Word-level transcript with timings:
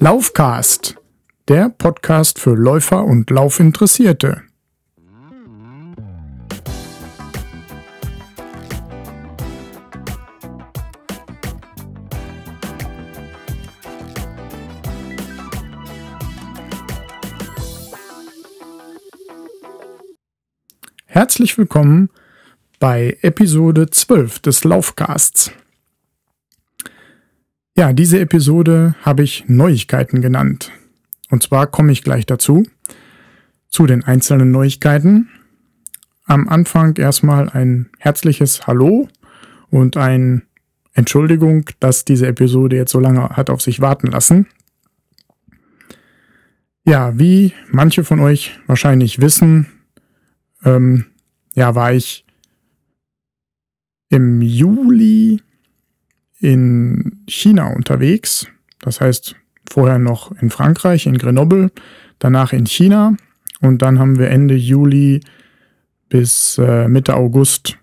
Laufcast, 0.00 0.94
der 1.48 1.70
Podcast 1.70 2.38
für 2.38 2.54
Läufer 2.54 3.02
und 3.02 3.30
Laufinteressierte. 3.30 4.42
Herzlich 21.06 21.58
willkommen 21.58 22.10
bei 22.78 23.18
Episode 23.22 23.90
12 23.90 24.38
des 24.38 24.62
Laufcasts. 24.62 25.50
Ja, 27.78 27.92
diese 27.92 28.18
Episode 28.18 28.96
habe 29.02 29.22
ich 29.22 29.44
Neuigkeiten 29.46 30.20
genannt. 30.20 30.72
Und 31.30 31.44
zwar 31.44 31.68
komme 31.68 31.92
ich 31.92 32.02
gleich 32.02 32.26
dazu, 32.26 32.64
zu 33.68 33.86
den 33.86 34.02
einzelnen 34.02 34.50
Neuigkeiten. 34.50 35.28
Am 36.24 36.48
Anfang 36.48 36.96
erstmal 36.96 37.48
ein 37.50 37.88
herzliches 38.00 38.66
Hallo 38.66 39.06
und 39.70 39.96
ein 39.96 40.42
Entschuldigung, 40.92 41.66
dass 41.78 42.04
diese 42.04 42.26
Episode 42.26 42.74
jetzt 42.74 42.90
so 42.90 42.98
lange 42.98 43.28
hat 43.28 43.48
auf 43.48 43.62
sich 43.62 43.80
warten 43.80 44.08
lassen. 44.08 44.48
Ja, 46.84 47.16
wie 47.16 47.52
manche 47.70 48.02
von 48.02 48.18
euch 48.18 48.58
wahrscheinlich 48.66 49.20
wissen, 49.20 49.68
ähm, 50.64 51.06
ja, 51.54 51.76
war 51.76 51.92
ich 51.92 52.26
im 54.08 54.42
Juli 54.42 55.42
in 56.40 57.22
China 57.26 57.68
unterwegs. 57.68 58.46
Das 58.80 59.00
heißt, 59.00 59.36
vorher 59.68 59.98
noch 59.98 60.32
in 60.40 60.50
Frankreich, 60.50 61.06
in 61.06 61.18
Grenoble, 61.18 61.70
danach 62.18 62.52
in 62.52 62.66
China 62.66 63.16
und 63.60 63.82
dann 63.82 63.98
haben 63.98 64.18
wir 64.18 64.30
Ende 64.30 64.54
Juli 64.54 65.20
bis 66.08 66.58
äh, 66.58 66.88
Mitte 66.88 67.14
August 67.14 67.76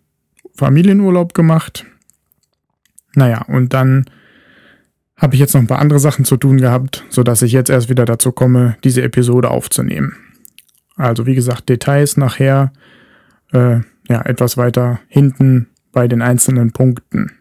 Familienurlaub 0.56 1.34
gemacht. 1.34 1.86
Naja, 3.14 3.44
und 3.48 3.74
dann 3.74 4.06
habe 5.18 5.36
ich 5.36 5.40
jetzt 5.40 5.54
noch 5.54 5.62
ein 5.62 5.68
paar 5.68 5.80
andere 5.80 6.00
Sachen 6.00 6.26
zu 6.26 6.38
tun 6.38 6.58
gehabt, 6.58 7.04
sodass 7.10 7.42
ich 7.42 7.52
jetzt 7.52 7.70
erst 7.70 7.90
wieder 7.90 8.06
dazu 8.06 8.32
komme, 8.32 8.78
diese 8.84 9.02
Episode 9.02 9.50
aufzunehmen. 9.50 10.16
Also 10.98 11.26
wie 11.26 11.36
gesagt, 11.36 11.70
Details 11.70 12.18
nachher 12.18 12.72
äh, 13.52 13.80
ja 14.08 14.22
etwas 14.26 14.58
weiter 14.58 15.00
hinten 15.08 15.68
bei 15.92 16.08
den 16.08 16.22
einzelnen 16.22 16.72
Punkten. 16.72 17.32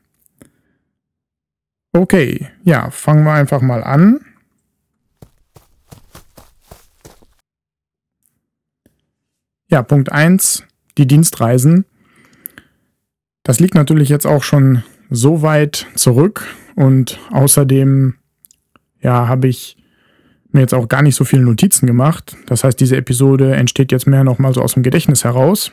Okay, 1.97 2.49
ja, 2.65 2.91
fangen 2.91 3.23
wir 3.23 3.35
einfach 3.35 3.61
mal 3.61 3.85
an. 3.85 4.19
Ja, 9.71 9.81
Punkt 9.85 10.11
1, 10.11 10.65
die 10.99 11.07
Dienstreisen. 11.07 11.85
Das 13.45 13.61
liegt 13.61 13.77
natürlich 13.77 14.09
jetzt 14.09 14.27
auch 14.27 14.43
schon 14.43 14.83
so 15.09 15.43
weit 15.43 15.87
zurück 15.95 16.45
und 16.75 17.21
außerdem 17.31 18.17
ja, 19.01 19.29
habe 19.29 19.47
ich 19.47 19.77
mir 20.51 20.63
jetzt 20.63 20.75
auch 20.75 20.89
gar 20.89 21.03
nicht 21.03 21.15
so 21.15 21.25
viele 21.25 21.43
Notizen 21.43 21.87
gemacht. 21.87 22.37
Das 22.47 22.65
heißt, 22.65 22.81
diese 22.81 22.97
Episode 22.97 23.55
entsteht 23.55 23.93
jetzt 23.93 24.09
mehr 24.09 24.25
nochmal 24.25 24.53
so 24.53 24.63
aus 24.63 24.75
dem 24.75 24.83
Gedächtnis 24.83 25.23
heraus. 25.23 25.71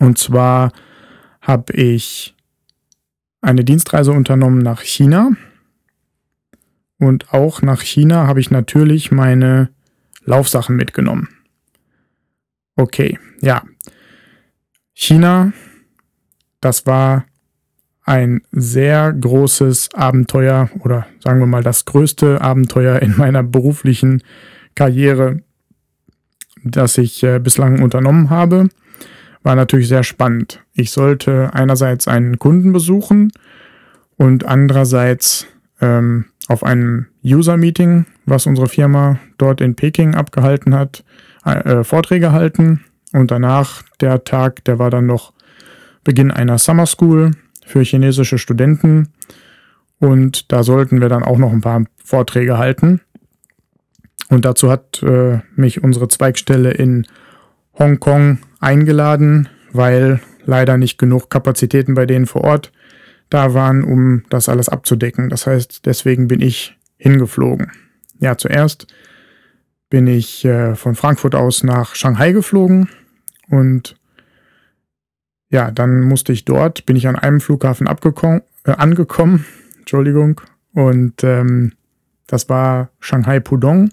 Und 0.00 0.18
zwar 0.18 0.72
habe 1.40 1.72
ich 1.74 2.35
eine 3.46 3.64
Dienstreise 3.64 4.10
unternommen 4.12 4.58
nach 4.58 4.82
China. 4.82 5.30
Und 6.98 7.32
auch 7.32 7.62
nach 7.62 7.82
China 7.82 8.26
habe 8.26 8.40
ich 8.40 8.50
natürlich 8.50 9.12
meine 9.12 9.70
Laufsachen 10.24 10.76
mitgenommen. 10.76 11.28
Okay, 12.74 13.18
ja. 13.40 13.62
China, 14.92 15.52
das 16.60 16.86
war 16.86 17.26
ein 18.02 18.42
sehr 18.50 19.12
großes 19.12 19.94
Abenteuer 19.94 20.70
oder 20.80 21.06
sagen 21.22 21.38
wir 21.38 21.46
mal 21.46 21.62
das 21.62 21.84
größte 21.84 22.40
Abenteuer 22.40 23.00
in 23.00 23.16
meiner 23.16 23.42
beruflichen 23.42 24.22
Karriere, 24.74 25.42
das 26.64 26.98
ich 26.98 27.22
äh, 27.22 27.38
bislang 27.38 27.82
unternommen 27.82 28.30
habe 28.30 28.68
war 29.46 29.54
natürlich 29.54 29.86
sehr 29.86 30.02
spannend. 30.02 30.60
Ich 30.74 30.90
sollte 30.90 31.54
einerseits 31.54 32.08
einen 32.08 32.36
Kunden 32.40 32.72
besuchen 32.72 33.30
und 34.16 34.44
andererseits 34.44 35.46
ähm, 35.80 36.24
auf 36.48 36.64
einem 36.64 37.06
User-Meeting, 37.24 38.06
was 38.24 38.46
unsere 38.46 38.66
Firma 38.66 39.20
dort 39.38 39.60
in 39.60 39.76
Peking 39.76 40.16
abgehalten 40.16 40.74
hat, 40.74 41.04
äh, 41.44 41.84
Vorträge 41.84 42.32
halten. 42.32 42.84
Und 43.12 43.30
danach 43.30 43.84
der 44.00 44.24
Tag, 44.24 44.64
der 44.64 44.80
war 44.80 44.90
dann 44.90 45.06
noch 45.06 45.32
Beginn 46.02 46.32
einer 46.32 46.58
Summer 46.58 46.86
School 46.86 47.30
für 47.64 47.82
chinesische 47.82 48.38
Studenten. 48.38 49.10
Und 50.00 50.50
da 50.50 50.64
sollten 50.64 51.00
wir 51.00 51.08
dann 51.08 51.22
auch 51.22 51.38
noch 51.38 51.52
ein 51.52 51.60
paar 51.60 51.84
Vorträge 52.04 52.58
halten. 52.58 53.00
Und 54.28 54.44
dazu 54.44 54.72
hat 54.72 55.04
äh, 55.04 55.38
mich 55.54 55.84
unsere 55.84 56.08
Zweigstelle 56.08 56.72
in 56.72 57.06
Hongkong 57.78 58.38
eingeladen, 58.60 59.48
weil 59.72 60.20
leider 60.44 60.76
nicht 60.76 60.98
genug 60.98 61.30
Kapazitäten 61.30 61.94
bei 61.94 62.06
denen 62.06 62.26
vor 62.26 62.44
Ort 62.44 62.72
da 63.28 63.54
waren, 63.54 63.82
um 63.84 64.24
das 64.30 64.48
alles 64.48 64.68
abzudecken. 64.68 65.28
Das 65.28 65.46
heißt, 65.46 65.84
deswegen 65.84 66.28
bin 66.28 66.40
ich 66.40 66.76
hingeflogen. 66.96 67.72
Ja, 68.20 68.38
zuerst 68.38 68.86
bin 69.90 70.06
ich 70.06 70.44
äh, 70.44 70.74
von 70.74 70.94
Frankfurt 70.94 71.34
aus 71.34 71.62
nach 71.62 71.94
Shanghai 71.94 72.32
geflogen 72.32 72.88
und 73.48 73.96
ja, 75.48 75.70
dann 75.70 76.02
musste 76.02 76.32
ich 76.32 76.44
dort, 76.44 76.86
bin 76.86 76.96
ich 76.96 77.06
an 77.06 77.16
einem 77.16 77.40
Flughafen 77.40 77.86
abgekommen, 77.86 78.42
äh, 78.64 78.72
angekommen, 78.72 79.44
Entschuldigung, 79.78 80.40
und 80.72 81.22
ähm, 81.22 81.72
das 82.26 82.48
war 82.48 82.90
Shanghai 82.98 83.38
Pudong 83.38 83.90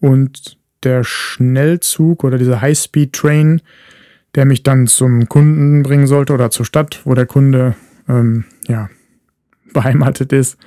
und 0.00 0.56
der 0.84 1.04
Schnellzug 1.04 2.24
oder 2.24 2.38
dieser 2.38 2.60
High-Speed-Train, 2.60 3.62
der 4.34 4.44
mich 4.44 4.62
dann 4.62 4.86
zum 4.86 5.28
Kunden 5.28 5.82
bringen 5.82 6.06
sollte 6.06 6.32
oder 6.32 6.50
zur 6.50 6.66
Stadt, 6.66 7.02
wo 7.04 7.14
der 7.14 7.26
Kunde 7.26 7.74
ähm, 8.08 8.44
ja, 8.66 8.88
beheimatet 9.72 10.32
ist. 10.32 10.58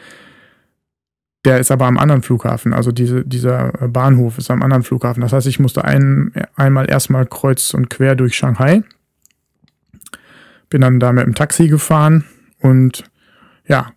Der 1.45 1.59
ist 1.59 1.69
aber 1.69 1.85
am 1.85 1.99
anderen 1.99 2.23
Flughafen, 2.23 2.73
also 2.73 2.91
diese, 2.91 3.23
dieser 3.23 3.71
Bahnhof 3.87 4.39
ist 4.39 4.49
am 4.49 4.63
anderen 4.63 4.81
Flughafen. 4.81 5.21
Das 5.21 5.31
heißt, 5.31 5.45
ich 5.45 5.59
musste 5.59 5.85
ein, 5.85 6.31
einmal 6.55 6.89
erstmal 6.89 7.27
kreuz 7.27 7.75
und 7.75 7.91
quer 7.91 8.15
durch 8.15 8.35
Shanghai. 8.35 8.81
Bin 10.69 10.81
dann 10.81 10.99
da 10.99 11.13
mit 11.13 11.23
dem 11.23 11.35
Taxi 11.35 11.67
gefahren 11.67 12.23
und 12.59 13.03
ja, 13.67 13.91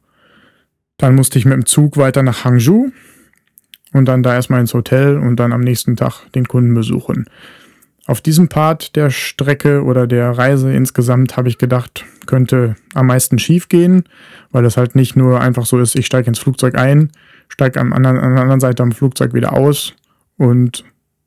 dann 0.98 1.14
musste 1.14 1.38
ich 1.38 1.46
mit 1.46 1.54
dem 1.54 1.64
Zug 1.64 1.96
weiter 1.96 2.22
nach 2.22 2.44
Hangzhou 2.44 2.92
und 3.92 4.06
dann 4.06 4.22
da 4.22 4.34
erstmal 4.34 4.60
ins 4.60 4.74
Hotel 4.74 5.16
und 5.18 5.36
dann 5.36 5.52
am 5.52 5.60
nächsten 5.60 5.96
Tag 5.96 6.30
den 6.32 6.46
Kunden 6.46 6.74
besuchen. 6.74 7.26
Auf 8.06 8.20
diesem 8.20 8.48
Part 8.48 8.96
der 8.96 9.10
Strecke 9.10 9.84
oder 9.84 10.06
der 10.06 10.30
Reise 10.30 10.72
insgesamt 10.72 11.36
habe 11.36 11.48
ich 11.48 11.58
gedacht, 11.58 12.06
könnte 12.26 12.76
am 12.94 13.06
meisten 13.06 13.38
schief 13.38 13.68
gehen, 13.68 14.04
weil 14.50 14.64
es 14.64 14.76
halt 14.76 14.94
nicht 14.94 15.14
nur 15.14 15.40
einfach 15.40 15.66
so 15.66 15.78
ist, 15.78 15.94
ich 15.94 16.06
steige 16.06 16.28
ins 16.28 16.38
Flugzeug 16.38 16.74
ein, 16.74 17.10
steige 17.48 17.80
am 17.80 17.92
an 17.92 18.02
der 18.02 18.22
anderen 18.22 18.60
Seite 18.60 18.82
am 18.82 18.92
Flugzeug 18.92 19.34
wieder 19.34 19.52
aus 19.52 19.94
und 20.38 20.84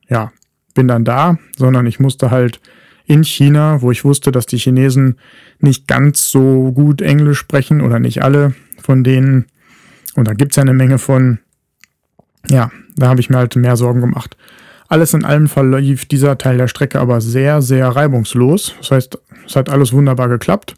ja, 0.10 0.32
bin 0.74 0.88
dann 0.88 1.06
da, 1.06 1.38
sondern 1.56 1.86
ich 1.86 2.00
musste 2.00 2.32
halt 2.32 2.60
in 3.06 3.24
China, 3.24 3.82
wo 3.82 3.92
ich 3.92 4.06
wusste, 4.06 4.32
dass 4.32 4.46
die 4.46 4.58
Chinesen 4.58 5.18
nicht 5.60 5.88
ganz 5.88 6.32
so 6.32 6.72
gut 6.72 7.02
Englisch 7.02 7.40
sprechen 7.40 7.82
oder 7.82 8.00
nicht 8.00 8.24
alle 8.24 8.54
von 8.82 9.04
denen, 9.04 9.46
und 10.16 10.28
da 10.28 10.34
gibt 10.34 10.52
es 10.52 10.56
ja 10.56 10.62
eine 10.62 10.74
Menge 10.74 10.98
von, 10.98 11.40
ja, 12.50 12.72
da 12.96 13.08
habe 13.08 13.20
ich 13.20 13.30
mir 13.30 13.38
halt 13.38 13.56
mehr 13.56 13.76
Sorgen 13.76 14.02
gemacht. 14.02 14.38
Alles 14.88 15.14
in 15.14 15.24
allem 15.24 15.48
verlief 15.48 16.06
dieser 16.06 16.38
Teil 16.38 16.58
der 16.58 16.68
Strecke 16.68 17.00
aber 17.00 17.22
sehr, 17.22 17.62
sehr 17.62 17.88
reibungslos. 17.88 18.76
Das 18.80 18.92
heißt, 18.92 19.18
es 19.46 19.56
hat 19.56 19.70
alles 19.70 19.94
wunderbar 19.94 20.28
geklappt. 20.28 20.76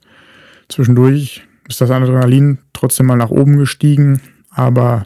Zwischendurch 0.70 1.44
ist 1.68 1.82
das 1.82 1.90
Adrenalin 1.90 2.60
trotzdem 2.74 3.08
mal 3.08 3.16
nach 3.16 3.32
oben 3.32 3.58
gestiegen, 3.58 4.22
aber 4.52 5.06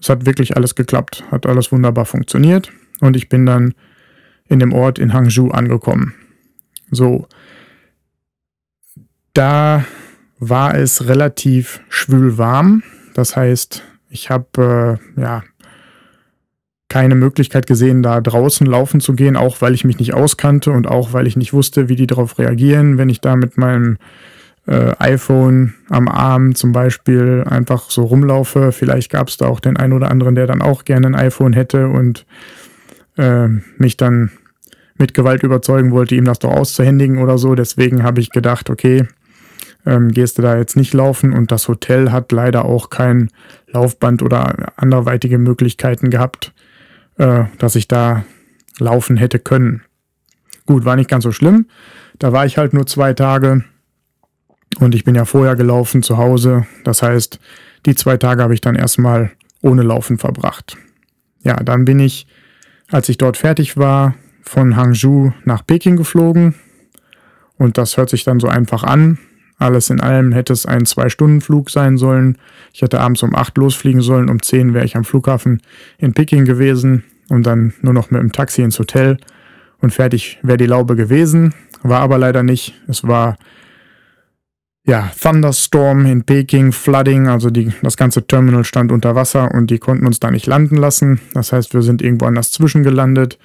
es 0.00 0.08
hat 0.08 0.26
wirklich 0.26 0.56
alles 0.56 0.74
geklappt, 0.74 1.24
hat 1.30 1.46
alles 1.46 1.72
wunderbar 1.72 2.04
funktioniert 2.04 2.70
und 3.00 3.16
ich 3.16 3.28
bin 3.28 3.46
dann 3.46 3.74
in 4.48 4.58
dem 4.58 4.72
Ort 4.72 4.98
in 4.98 5.12
Hangzhou 5.12 5.50
angekommen. 5.50 6.14
So, 6.90 7.26
da 9.32 9.84
war 10.38 10.74
es 10.74 11.08
relativ 11.08 11.80
schwül 11.88 12.38
warm. 12.38 12.82
Das 13.14 13.36
heißt, 13.36 13.82
ich 14.10 14.30
habe 14.30 14.98
äh, 15.16 15.20
ja 15.20 15.42
keine 16.94 17.16
Möglichkeit 17.16 17.66
gesehen, 17.66 18.04
da 18.04 18.20
draußen 18.20 18.64
laufen 18.64 19.00
zu 19.00 19.14
gehen, 19.14 19.36
auch 19.36 19.60
weil 19.60 19.74
ich 19.74 19.84
mich 19.84 19.98
nicht 19.98 20.14
auskannte 20.14 20.70
und 20.70 20.86
auch 20.86 21.12
weil 21.12 21.26
ich 21.26 21.36
nicht 21.36 21.52
wusste, 21.52 21.88
wie 21.88 21.96
die 21.96 22.06
darauf 22.06 22.38
reagieren, 22.38 22.98
wenn 22.98 23.08
ich 23.08 23.20
da 23.20 23.34
mit 23.34 23.58
meinem 23.58 23.96
äh, 24.68 24.92
iPhone 25.00 25.74
am 25.90 26.06
Arm 26.06 26.54
zum 26.54 26.70
Beispiel 26.70 27.42
einfach 27.50 27.90
so 27.90 28.04
rumlaufe. 28.04 28.70
Vielleicht 28.70 29.10
gab 29.10 29.26
es 29.26 29.36
da 29.36 29.48
auch 29.48 29.58
den 29.58 29.76
einen 29.76 29.92
oder 29.92 30.08
anderen, 30.08 30.36
der 30.36 30.46
dann 30.46 30.62
auch 30.62 30.84
gerne 30.84 31.08
ein 31.08 31.14
iPhone 31.16 31.52
hätte 31.52 31.88
und 31.88 32.26
äh, 33.16 33.48
mich 33.76 33.96
dann 33.96 34.30
mit 34.96 35.14
Gewalt 35.14 35.42
überzeugen 35.42 35.90
wollte, 35.90 36.14
ihm 36.14 36.26
das 36.26 36.38
doch 36.38 36.52
auszuhändigen 36.52 37.18
oder 37.18 37.38
so. 37.38 37.56
Deswegen 37.56 38.04
habe 38.04 38.20
ich 38.20 38.30
gedacht, 38.30 38.70
okay, 38.70 39.08
ähm, 39.84 40.12
gehst 40.12 40.38
du 40.38 40.42
da 40.42 40.56
jetzt 40.56 40.76
nicht 40.76 40.94
laufen 40.94 41.32
und 41.32 41.50
das 41.50 41.66
Hotel 41.66 42.12
hat 42.12 42.30
leider 42.30 42.64
auch 42.66 42.88
kein 42.88 43.30
Laufband 43.66 44.22
oder 44.22 44.72
anderweitige 44.76 45.38
Möglichkeiten 45.38 46.10
gehabt, 46.10 46.52
äh, 47.18 47.44
dass 47.58 47.76
ich 47.76 47.88
da 47.88 48.24
laufen 48.78 49.16
hätte 49.16 49.38
können. 49.38 49.82
Gut, 50.66 50.84
war 50.84 50.96
nicht 50.96 51.10
ganz 51.10 51.24
so 51.24 51.32
schlimm. 51.32 51.66
Da 52.18 52.32
war 52.32 52.46
ich 52.46 52.58
halt 52.58 52.72
nur 52.72 52.86
zwei 52.86 53.12
Tage 53.12 53.64
und 54.78 54.94
ich 54.94 55.04
bin 55.04 55.14
ja 55.14 55.24
vorher 55.24 55.56
gelaufen 55.56 56.02
zu 56.02 56.16
Hause. 56.16 56.66
Das 56.84 57.02
heißt, 57.02 57.38
die 57.86 57.94
zwei 57.94 58.16
Tage 58.16 58.42
habe 58.42 58.54
ich 58.54 58.60
dann 58.60 58.74
erstmal 58.74 59.30
ohne 59.62 59.82
Laufen 59.82 60.18
verbracht. 60.18 60.76
Ja, 61.42 61.56
dann 61.56 61.84
bin 61.84 61.98
ich, 61.98 62.26
als 62.90 63.08
ich 63.08 63.18
dort 63.18 63.36
fertig 63.36 63.76
war, 63.76 64.14
von 64.42 64.76
Hangzhou 64.76 65.32
nach 65.44 65.66
Peking 65.66 65.96
geflogen. 65.96 66.54
Und 67.56 67.78
das 67.78 67.96
hört 67.96 68.10
sich 68.10 68.24
dann 68.24 68.40
so 68.40 68.48
einfach 68.48 68.82
an. 68.82 69.18
Alles 69.58 69.90
in 69.90 70.00
allem 70.00 70.32
hätte 70.32 70.52
es 70.52 70.66
ein 70.66 70.84
Zwei-Stunden-Flug 70.84 71.70
sein 71.70 71.96
sollen. 71.96 72.38
Ich 72.72 72.82
hätte 72.82 73.00
abends 73.00 73.22
um 73.22 73.34
acht 73.34 73.56
losfliegen 73.56 74.02
sollen. 74.02 74.28
Um 74.28 74.42
zehn 74.42 74.74
wäre 74.74 74.84
ich 74.84 74.96
am 74.96 75.04
Flughafen 75.04 75.62
in 75.98 76.12
Peking 76.12 76.44
gewesen 76.44 77.04
und 77.28 77.46
dann 77.46 77.72
nur 77.80 77.92
noch 77.92 78.10
mit 78.10 78.20
dem 78.20 78.32
Taxi 78.32 78.62
ins 78.62 78.78
Hotel. 78.78 79.18
Und 79.80 79.92
fertig 79.92 80.38
wäre 80.42 80.58
die 80.58 80.66
Laube 80.66 80.96
gewesen. 80.96 81.54
War 81.82 82.00
aber 82.00 82.18
leider 82.18 82.42
nicht. 82.42 82.74
Es 82.88 83.06
war 83.06 83.36
ja, 84.86 85.10
Thunderstorm 85.18 86.04
in 86.04 86.24
Peking, 86.24 86.72
Flooding, 86.72 87.26
also 87.28 87.48
die, 87.48 87.72
das 87.82 87.96
ganze 87.96 88.26
Terminal 88.26 88.64
stand 88.64 88.92
unter 88.92 89.14
Wasser 89.14 89.50
und 89.52 89.70
die 89.70 89.78
konnten 89.78 90.06
uns 90.06 90.20
da 90.20 90.30
nicht 90.30 90.46
landen 90.46 90.76
lassen. 90.76 91.20
Das 91.32 91.52
heißt, 91.52 91.72
wir 91.72 91.80
sind 91.80 92.02
irgendwo 92.02 92.26
anders 92.26 92.52
zwischengelandet, 92.52 93.38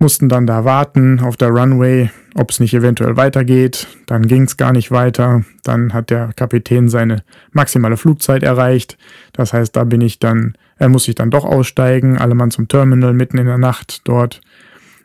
mussten 0.00 0.28
dann 0.28 0.46
da 0.46 0.64
warten 0.64 1.20
auf 1.20 1.36
der 1.36 1.50
Runway, 1.50 2.10
ob 2.34 2.50
es 2.50 2.60
nicht 2.60 2.74
eventuell 2.74 3.16
weitergeht. 3.16 3.86
Dann 4.06 4.26
ging 4.26 4.42
es 4.42 4.56
gar 4.56 4.72
nicht 4.72 4.90
weiter. 4.90 5.44
Dann 5.62 5.92
hat 5.92 6.10
der 6.10 6.32
Kapitän 6.34 6.88
seine 6.88 7.22
maximale 7.52 7.96
Flugzeit 7.96 8.42
erreicht. 8.42 8.96
Das 9.32 9.52
heißt, 9.52 9.76
da 9.76 9.84
bin 9.84 10.00
ich 10.00 10.18
dann, 10.18 10.54
er 10.76 10.88
muss 10.88 11.04
sich 11.04 11.14
dann 11.14 11.30
doch 11.30 11.44
aussteigen, 11.44 12.18
alle 12.18 12.34
Mann 12.34 12.50
zum 12.50 12.68
Terminal 12.68 13.12
mitten 13.12 13.38
in 13.38 13.46
der 13.46 13.58
Nacht 13.58 14.02
dort. 14.04 14.40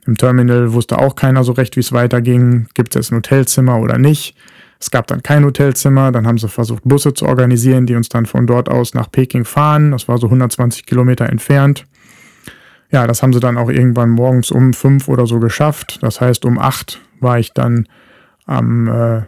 Im 0.05 0.17
Terminal 0.17 0.71
wusste 0.71 0.99
auch 0.99 1.15
keiner 1.15 1.43
so 1.43 1.51
recht, 1.51 1.75
wie 1.75 1.81
es 1.81 1.91
weiterging. 1.91 2.67
Gibt 2.73 2.95
es 2.95 2.99
jetzt 2.99 3.11
ein 3.11 3.17
Hotelzimmer 3.17 3.79
oder 3.79 3.97
nicht? 3.97 4.35
Es 4.79 4.91
gab 4.91 5.07
dann 5.07 5.23
kein 5.23 5.43
Hotelzimmer, 5.43 6.11
dann 6.11 6.27
haben 6.27 6.37
sie 6.37 6.47
versucht, 6.47 6.83
Busse 6.85 7.13
zu 7.13 7.25
organisieren, 7.25 7.87
die 7.87 7.95
uns 7.95 8.09
dann 8.09 8.25
von 8.25 8.45
dort 8.45 8.69
aus 8.69 8.93
nach 8.93 9.11
Peking 9.11 9.43
fahren. 9.43 9.91
Das 9.91 10.07
war 10.07 10.17
so 10.19 10.27
120 10.27 10.85
Kilometer 10.85 11.27
entfernt. 11.27 11.85
Ja, 12.91 13.05
das 13.05 13.21
haben 13.21 13.33
sie 13.33 13.39
dann 13.39 13.57
auch 13.57 13.69
irgendwann 13.69 14.11
morgens 14.11 14.51
um 14.51 14.73
fünf 14.73 15.09
oder 15.09 15.25
so 15.25 15.39
geschafft. 15.39 15.99
Das 16.01 16.21
heißt, 16.21 16.45
um 16.45 16.57
acht 16.57 17.01
war 17.19 17.39
ich 17.39 17.53
dann 17.53 17.87
am 18.45 18.87
äh, 18.87 19.21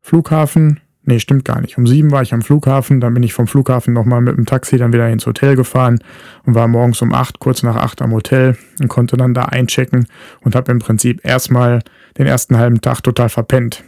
Flughafen. 0.00 0.80
Nee, 1.04 1.20
stimmt 1.20 1.44
gar 1.44 1.60
nicht. 1.60 1.78
Um 1.78 1.86
sieben 1.86 2.10
war 2.10 2.22
ich 2.22 2.34
am 2.34 2.42
Flughafen, 2.42 3.00
dann 3.00 3.14
bin 3.14 3.22
ich 3.22 3.32
vom 3.32 3.46
Flughafen 3.46 3.94
nochmal 3.94 4.20
mit 4.20 4.36
dem 4.36 4.44
Taxi 4.44 4.76
dann 4.76 4.92
wieder 4.92 5.08
ins 5.08 5.24
Hotel 5.24 5.54
gefahren 5.54 6.00
und 6.44 6.56
war 6.56 6.66
morgens 6.66 7.00
um 7.00 7.14
acht, 7.14 7.38
kurz 7.38 7.62
nach 7.62 7.76
acht 7.76 8.02
am 8.02 8.12
Hotel 8.12 8.56
und 8.80 8.88
konnte 8.88 9.16
dann 9.16 9.32
da 9.32 9.44
einchecken 9.44 10.06
und 10.40 10.56
habe 10.56 10.72
im 10.72 10.80
Prinzip 10.80 11.24
erstmal 11.24 11.80
den 12.18 12.26
ersten 12.26 12.56
halben 12.58 12.80
Tag 12.80 13.02
total 13.02 13.28
verpennt. 13.28 13.84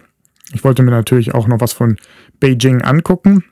Ich 0.53 0.63
wollte 0.63 0.83
mir 0.83 0.93
natürlich 0.93 1.35
auch 1.35 1.49
noch 1.49 1.61
was 1.61 1.73
von 1.73 1.97
Beijing 2.39 2.83
angucken. 2.83 3.45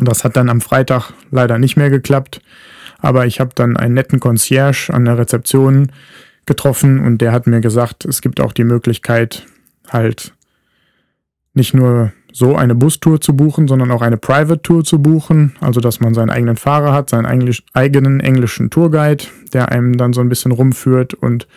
Das 0.00 0.24
hat 0.24 0.36
dann 0.36 0.50
am 0.50 0.60
Freitag 0.60 1.12
leider 1.30 1.58
nicht 1.58 1.76
mehr 1.76 1.90
geklappt. 1.90 2.40
Aber 2.98 3.26
ich 3.26 3.40
habe 3.40 3.50
dann 3.54 3.76
einen 3.76 3.94
netten 3.94 4.20
Concierge 4.20 4.90
an 4.92 5.04
der 5.04 5.18
Rezeption 5.18 5.92
getroffen 6.46 7.04
und 7.04 7.18
der 7.20 7.32
hat 7.32 7.46
mir 7.46 7.60
gesagt, 7.60 8.04
es 8.04 8.20
gibt 8.20 8.40
auch 8.40 8.52
die 8.52 8.64
Möglichkeit, 8.64 9.46
halt 9.88 10.32
nicht 11.54 11.74
nur 11.74 12.12
so 12.32 12.54
eine 12.54 12.74
Bustour 12.74 13.20
zu 13.20 13.34
buchen, 13.34 13.66
sondern 13.66 13.90
auch 13.90 14.02
eine 14.02 14.18
Private 14.18 14.60
Tour 14.60 14.84
zu 14.84 15.00
buchen. 15.00 15.56
Also, 15.60 15.80
dass 15.80 16.00
man 16.00 16.12
seinen 16.12 16.28
eigenen 16.28 16.56
Fahrer 16.56 16.92
hat, 16.92 17.08
seinen 17.08 17.24
Englisch, 17.24 17.62
eigenen 17.72 18.20
englischen 18.20 18.68
Tourguide, 18.68 19.24
der 19.54 19.72
einem 19.72 19.96
dann 19.96 20.12
so 20.12 20.20
ein 20.20 20.28
bisschen 20.28 20.52
rumführt 20.52 21.14
und 21.14 21.48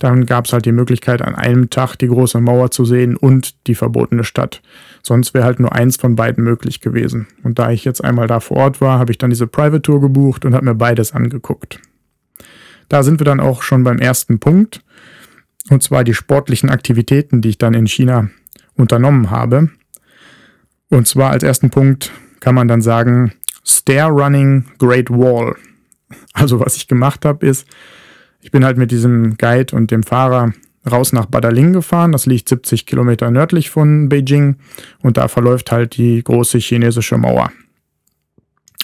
dann 0.00 0.26
gab 0.26 0.46
es 0.46 0.52
halt 0.52 0.64
die 0.64 0.72
Möglichkeit, 0.72 1.22
an 1.22 1.36
einem 1.36 1.70
Tag 1.70 1.96
die 1.96 2.08
große 2.08 2.40
Mauer 2.40 2.72
zu 2.72 2.84
sehen 2.84 3.16
und 3.16 3.66
die 3.68 3.76
verbotene 3.76 4.24
Stadt. 4.24 4.60
Sonst 5.02 5.34
wäre 5.34 5.44
halt 5.44 5.60
nur 5.60 5.72
eins 5.72 5.96
von 5.96 6.16
beiden 6.16 6.42
möglich 6.42 6.80
gewesen. 6.80 7.28
Und 7.44 7.60
da 7.60 7.70
ich 7.70 7.84
jetzt 7.84 8.02
einmal 8.02 8.26
da 8.26 8.40
vor 8.40 8.56
Ort 8.56 8.80
war, 8.80 8.98
habe 8.98 9.12
ich 9.12 9.18
dann 9.18 9.30
diese 9.30 9.46
Private 9.46 9.82
Tour 9.82 10.00
gebucht 10.00 10.44
und 10.44 10.54
habe 10.54 10.64
mir 10.64 10.74
beides 10.74 11.12
angeguckt. 11.12 11.78
Da 12.88 13.02
sind 13.02 13.20
wir 13.20 13.24
dann 13.24 13.40
auch 13.40 13.62
schon 13.62 13.84
beim 13.84 13.98
ersten 13.98 14.38
Punkt. 14.38 14.82
Und 15.70 15.82
zwar 15.82 16.04
die 16.04 16.14
sportlichen 16.14 16.70
Aktivitäten, 16.70 17.40
die 17.40 17.50
ich 17.50 17.58
dann 17.58 17.74
in 17.74 17.86
China 17.86 18.28
unternommen 18.76 19.30
habe. 19.30 19.70
Und 20.90 21.08
zwar 21.08 21.30
als 21.30 21.42
ersten 21.42 21.70
Punkt 21.70 22.12
kann 22.40 22.54
man 22.54 22.68
dann 22.68 22.82
sagen, 22.82 23.32
Stair 23.64 24.06
Running 24.06 24.66
Great 24.78 25.10
Wall. 25.10 25.56
Also 26.34 26.60
was 26.60 26.76
ich 26.76 26.86
gemacht 26.86 27.24
habe, 27.24 27.46
ist, 27.46 27.66
ich 28.40 28.50
bin 28.50 28.64
halt 28.64 28.76
mit 28.76 28.90
diesem 28.90 29.38
Guide 29.38 29.74
und 29.74 29.90
dem 29.90 30.02
Fahrer 30.02 30.52
raus 30.90 31.12
nach 31.12 31.26
Badaling 31.26 31.72
gefahren. 31.72 32.12
Das 32.12 32.26
liegt 32.26 32.48
70 32.48 32.84
Kilometer 32.84 33.30
nördlich 33.30 33.70
von 33.70 34.08
Beijing 34.08 34.56
und 35.00 35.16
da 35.16 35.28
verläuft 35.28 35.72
halt 35.72 35.96
die 35.96 36.22
große 36.22 36.58
chinesische 36.58 37.16
Mauer. 37.16 37.50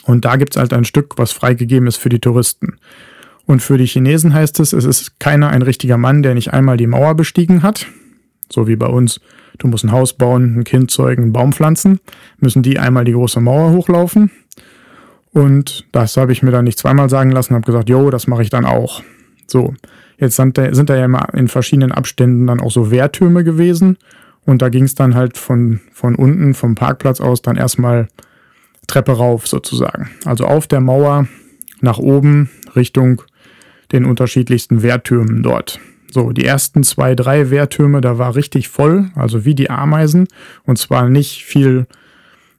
Und 0.04 0.24
da 0.24 0.36
gibt 0.36 0.56
es 0.56 0.60
halt 0.60 0.72
ein 0.72 0.84
Stück, 0.84 1.18
was 1.18 1.32
freigegeben 1.32 1.86
ist 1.86 1.96
für 1.96 2.08
die 2.08 2.20
Touristen. 2.20 2.78
Und 3.50 3.62
für 3.62 3.78
die 3.78 3.86
Chinesen 3.86 4.32
heißt 4.32 4.60
es, 4.60 4.72
es 4.72 4.84
ist 4.84 5.18
keiner 5.18 5.48
ein 5.48 5.62
richtiger 5.62 5.96
Mann, 5.96 6.22
der 6.22 6.34
nicht 6.34 6.52
einmal 6.52 6.76
die 6.76 6.86
Mauer 6.86 7.16
bestiegen 7.16 7.64
hat. 7.64 7.88
So 8.48 8.68
wie 8.68 8.76
bei 8.76 8.86
uns, 8.86 9.20
du 9.58 9.66
musst 9.66 9.82
ein 9.82 9.90
Haus 9.90 10.12
bauen, 10.12 10.60
ein 10.60 10.62
Kind 10.62 10.92
zeugen, 10.92 11.24
einen 11.24 11.32
Baum 11.32 11.52
pflanzen, 11.52 11.98
müssen 12.38 12.62
die 12.62 12.78
einmal 12.78 13.04
die 13.04 13.10
große 13.10 13.40
Mauer 13.40 13.72
hochlaufen. 13.72 14.30
Und 15.32 15.84
das 15.90 16.16
habe 16.16 16.30
ich 16.30 16.44
mir 16.44 16.52
dann 16.52 16.64
nicht 16.64 16.78
zweimal 16.78 17.10
sagen 17.10 17.32
lassen, 17.32 17.56
habe 17.56 17.66
gesagt, 17.66 17.88
jo, 17.88 18.10
das 18.10 18.28
mache 18.28 18.42
ich 18.42 18.50
dann 18.50 18.64
auch. 18.64 19.02
So, 19.48 19.74
jetzt 20.16 20.36
sind 20.36 20.56
da, 20.56 20.72
sind 20.72 20.88
da 20.88 20.94
ja 20.94 21.06
immer 21.06 21.34
in 21.34 21.48
verschiedenen 21.48 21.90
Abständen 21.90 22.46
dann 22.46 22.60
auch 22.60 22.70
so 22.70 22.92
Wehrtürme 22.92 23.42
gewesen. 23.42 23.98
Und 24.46 24.62
da 24.62 24.68
ging 24.68 24.84
es 24.84 24.94
dann 24.94 25.16
halt 25.16 25.36
von, 25.36 25.80
von 25.92 26.14
unten, 26.14 26.54
vom 26.54 26.76
Parkplatz 26.76 27.20
aus, 27.20 27.42
dann 27.42 27.56
erstmal 27.56 28.06
Treppe 28.86 29.10
rauf 29.10 29.48
sozusagen. 29.48 30.08
Also 30.24 30.44
auf 30.44 30.68
der 30.68 30.80
Mauer 30.80 31.26
nach 31.80 31.98
oben 31.98 32.48
Richtung 32.76 33.22
den 33.92 34.04
unterschiedlichsten 34.04 34.82
Wehrtürmen 34.82 35.42
dort. 35.42 35.80
So, 36.10 36.32
die 36.32 36.44
ersten 36.44 36.82
zwei, 36.82 37.14
drei 37.14 37.50
Wehrtürme, 37.50 38.00
da 38.00 38.18
war 38.18 38.34
richtig 38.34 38.68
voll, 38.68 39.10
also 39.14 39.44
wie 39.44 39.54
die 39.54 39.70
Ameisen. 39.70 40.26
Und 40.64 40.78
zwar 40.78 41.08
nicht 41.08 41.44
viel 41.44 41.86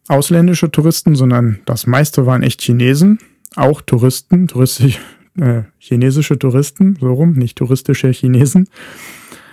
ausländische 0.08 0.72
Touristen, 0.72 1.16
sondern 1.16 1.60
das 1.66 1.88
meiste 1.88 2.26
waren 2.26 2.44
echt 2.44 2.62
Chinesen. 2.62 3.20
Auch 3.56 3.82
Touristen, 3.82 4.48
touristisch, 4.48 5.00
äh, 5.40 5.64
chinesische 5.80 6.40
Touristen, 6.40 6.98
so 7.00 7.14
rum, 7.14 7.34
nicht 7.34 7.58
touristische 7.58 8.10
Chinesen. 8.12 8.68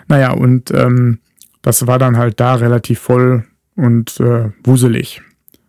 Naja, 0.07 0.33
und 0.33 0.71
ähm, 0.73 1.19
das 1.63 1.87
war 1.87 1.99
dann 1.99 2.17
halt 2.17 2.41
da 2.41 2.55
relativ 2.55 3.01
voll 3.01 3.45
und 3.75 4.19
äh, 4.21 4.51
wuselig. 4.65 5.23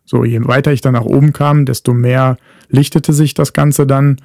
So, 0.05 0.23
je 0.23 0.39
weiter 0.45 0.71
ich 0.71 0.81
dann 0.81 0.93
nach 0.93 1.05
oben 1.05 1.33
kam, 1.33 1.65
desto 1.65 1.93
mehr 1.93 2.37
lichtete 2.69 3.13
sich 3.13 3.33
das 3.33 3.53
Ganze 3.53 3.85
dann. 3.85 4.17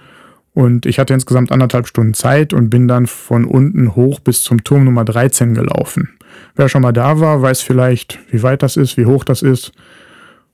Und 0.54 0.86
ich 0.86 1.00
hatte 1.00 1.12
insgesamt 1.12 1.50
anderthalb 1.50 1.88
Stunden 1.88 2.14
Zeit 2.14 2.52
und 2.52 2.70
bin 2.70 2.86
dann 2.86 3.08
von 3.08 3.44
unten 3.44 3.96
hoch 3.96 4.20
bis 4.20 4.42
zum 4.42 4.62
Turm 4.62 4.84
Nummer 4.84 5.04
13 5.04 5.52
gelaufen. 5.52 6.10
Wer 6.54 6.68
schon 6.68 6.82
mal 6.82 6.92
da 6.92 7.18
war, 7.18 7.42
weiß 7.42 7.60
vielleicht, 7.60 8.20
wie 8.30 8.42
weit 8.44 8.62
das 8.62 8.76
ist, 8.76 8.96
wie 8.96 9.06
hoch 9.06 9.24
das 9.24 9.42
ist. 9.42 9.72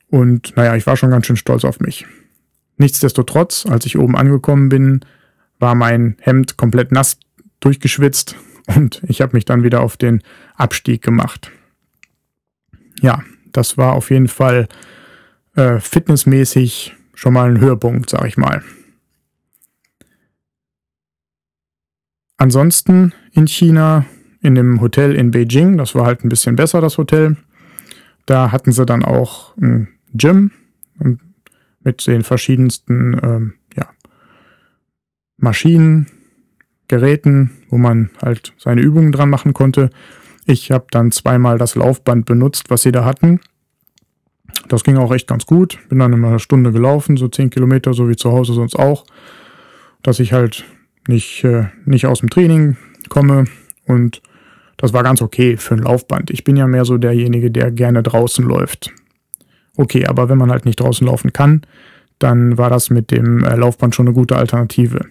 Und 0.09 0.57
naja, 0.57 0.75
ich 0.75 0.87
war 0.87 0.97
schon 0.97 1.11
ganz 1.11 1.27
schön 1.27 1.37
stolz 1.37 1.65
auf 1.65 1.81
mich. 1.81 2.07
Nichtsdestotrotz, 2.79 3.67
als 3.67 3.85
ich 3.85 3.99
oben 3.99 4.17
angekommen 4.17 4.71
bin, 4.71 5.01
war 5.59 5.75
mein 5.75 6.17
Hemd 6.21 6.57
komplett 6.57 6.93
nass 6.93 7.19
durchgeschwitzt 7.61 8.37
und 8.75 9.03
ich 9.07 9.21
habe 9.21 9.37
mich 9.37 9.45
dann 9.45 9.63
wieder 9.63 9.83
auf 9.83 9.99
den 9.99 10.23
Abstieg 10.57 11.03
gemacht. 11.03 11.53
Ja, 13.03 13.23
das 13.53 13.77
war 13.77 13.93
auf 13.93 14.11
jeden 14.11 14.29
Fall 14.29 14.67
äh, 15.57 15.79
fitnessmäßig 15.79 16.97
schon 17.15 17.35
mal 17.35 17.51
ein 17.51 17.61
Höhepunkt, 17.61 18.09
sag 18.09 18.25
ich 18.25 18.39
mal. 18.39 18.63
Ansonsten 22.41 23.13
in 23.33 23.47
China, 23.47 24.07
in 24.41 24.55
dem 24.55 24.81
Hotel 24.81 25.15
in 25.15 25.31
Beijing, 25.31 25.77
das 25.77 25.95
war 25.95 26.07
halt 26.07 26.25
ein 26.25 26.31
bisschen 26.31 26.57
besser, 26.57 26.81
das 26.81 26.97
Hotel. 26.97 27.37
Da 28.25 28.51
hatten 28.51 28.73
sie 28.73 28.87
dann 28.87 29.05
auch 29.05 29.55
ein 29.59 29.89
Gym 30.15 30.51
mit 31.83 32.07
den 32.07 32.23
verschiedensten 32.23 33.21
ähm, 33.23 33.53
Maschinen, 35.37 36.07
Geräten, 36.89 37.51
wo 37.69 37.77
man 37.77 38.09
halt 38.23 38.55
seine 38.57 38.81
Übungen 38.81 39.13
dran 39.13 39.29
machen 39.29 39.53
konnte. 39.53 39.91
Ich 40.47 40.71
habe 40.71 40.87
dann 40.91 41.13
zweimal 41.13 41.59
das 41.59 41.75
Laufband 41.75 42.25
benutzt, 42.25 42.71
was 42.71 42.83
sie 42.83 42.91
da 42.91 43.05
hatten. 43.05 43.41
Das 44.69 44.83
ging 44.83 44.97
auch 44.97 45.13
echt 45.13 45.27
ganz 45.27 45.45
gut. 45.45 45.79
Bin 45.91 45.99
dann 45.99 46.15
immer 46.15 46.29
eine 46.29 46.39
Stunde 46.39 46.73
gelaufen, 46.73 47.19
so 47.19 47.29
10 47.29 47.51
Kilometer, 47.51 47.93
so 47.93 48.09
wie 48.09 48.17
zu 48.17 48.33
Hause 48.33 48.55
sonst 48.55 48.77
auch. 48.77 49.05
Dass 50.03 50.21
ich 50.21 50.33
halt 50.33 50.65
nicht, 51.07 51.45
äh, 51.45 51.67
nicht 51.85 52.07
aus 52.07 52.21
dem 52.21 52.31
Training 52.31 52.77
komme. 53.09 53.47
Und 53.87 54.23
das 54.77 54.93
war 54.93 55.03
ganz 55.03 55.23
okay 55.23 55.57
für 55.57 55.75
ein 55.75 55.83
Laufband. 55.83 56.31
Ich 56.31 56.45
bin 56.45 56.57
ja 56.57 56.67
mehr 56.67 56.85
so 56.85 56.99
derjenige, 56.99 57.51
der 57.51 57.71
gerne 57.71 58.03
draußen 58.03 58.45
läuft. 58.45 58.93
Okay, 59.77 60.07
aber 60.07 60.29
wenn 60.29 60.39
man 60.39 60.51
halt 60.51 60.65
nicht 60.65 60.81
draußen 60.81 61.07
laufen 61.07 61.33
kann, 61.33 61.63
dann 62.19 62.59
war 62.59 62.71
das 62.71 62.91
mit 62.91 63.11
dem 63.11 63.45
äh, 63.45 63.57
Laufband 63.57 63.95
schon 63.95 64.07
eine 64.07 64.15
gute 64.15 64.37
Alternative. 64.37 65.07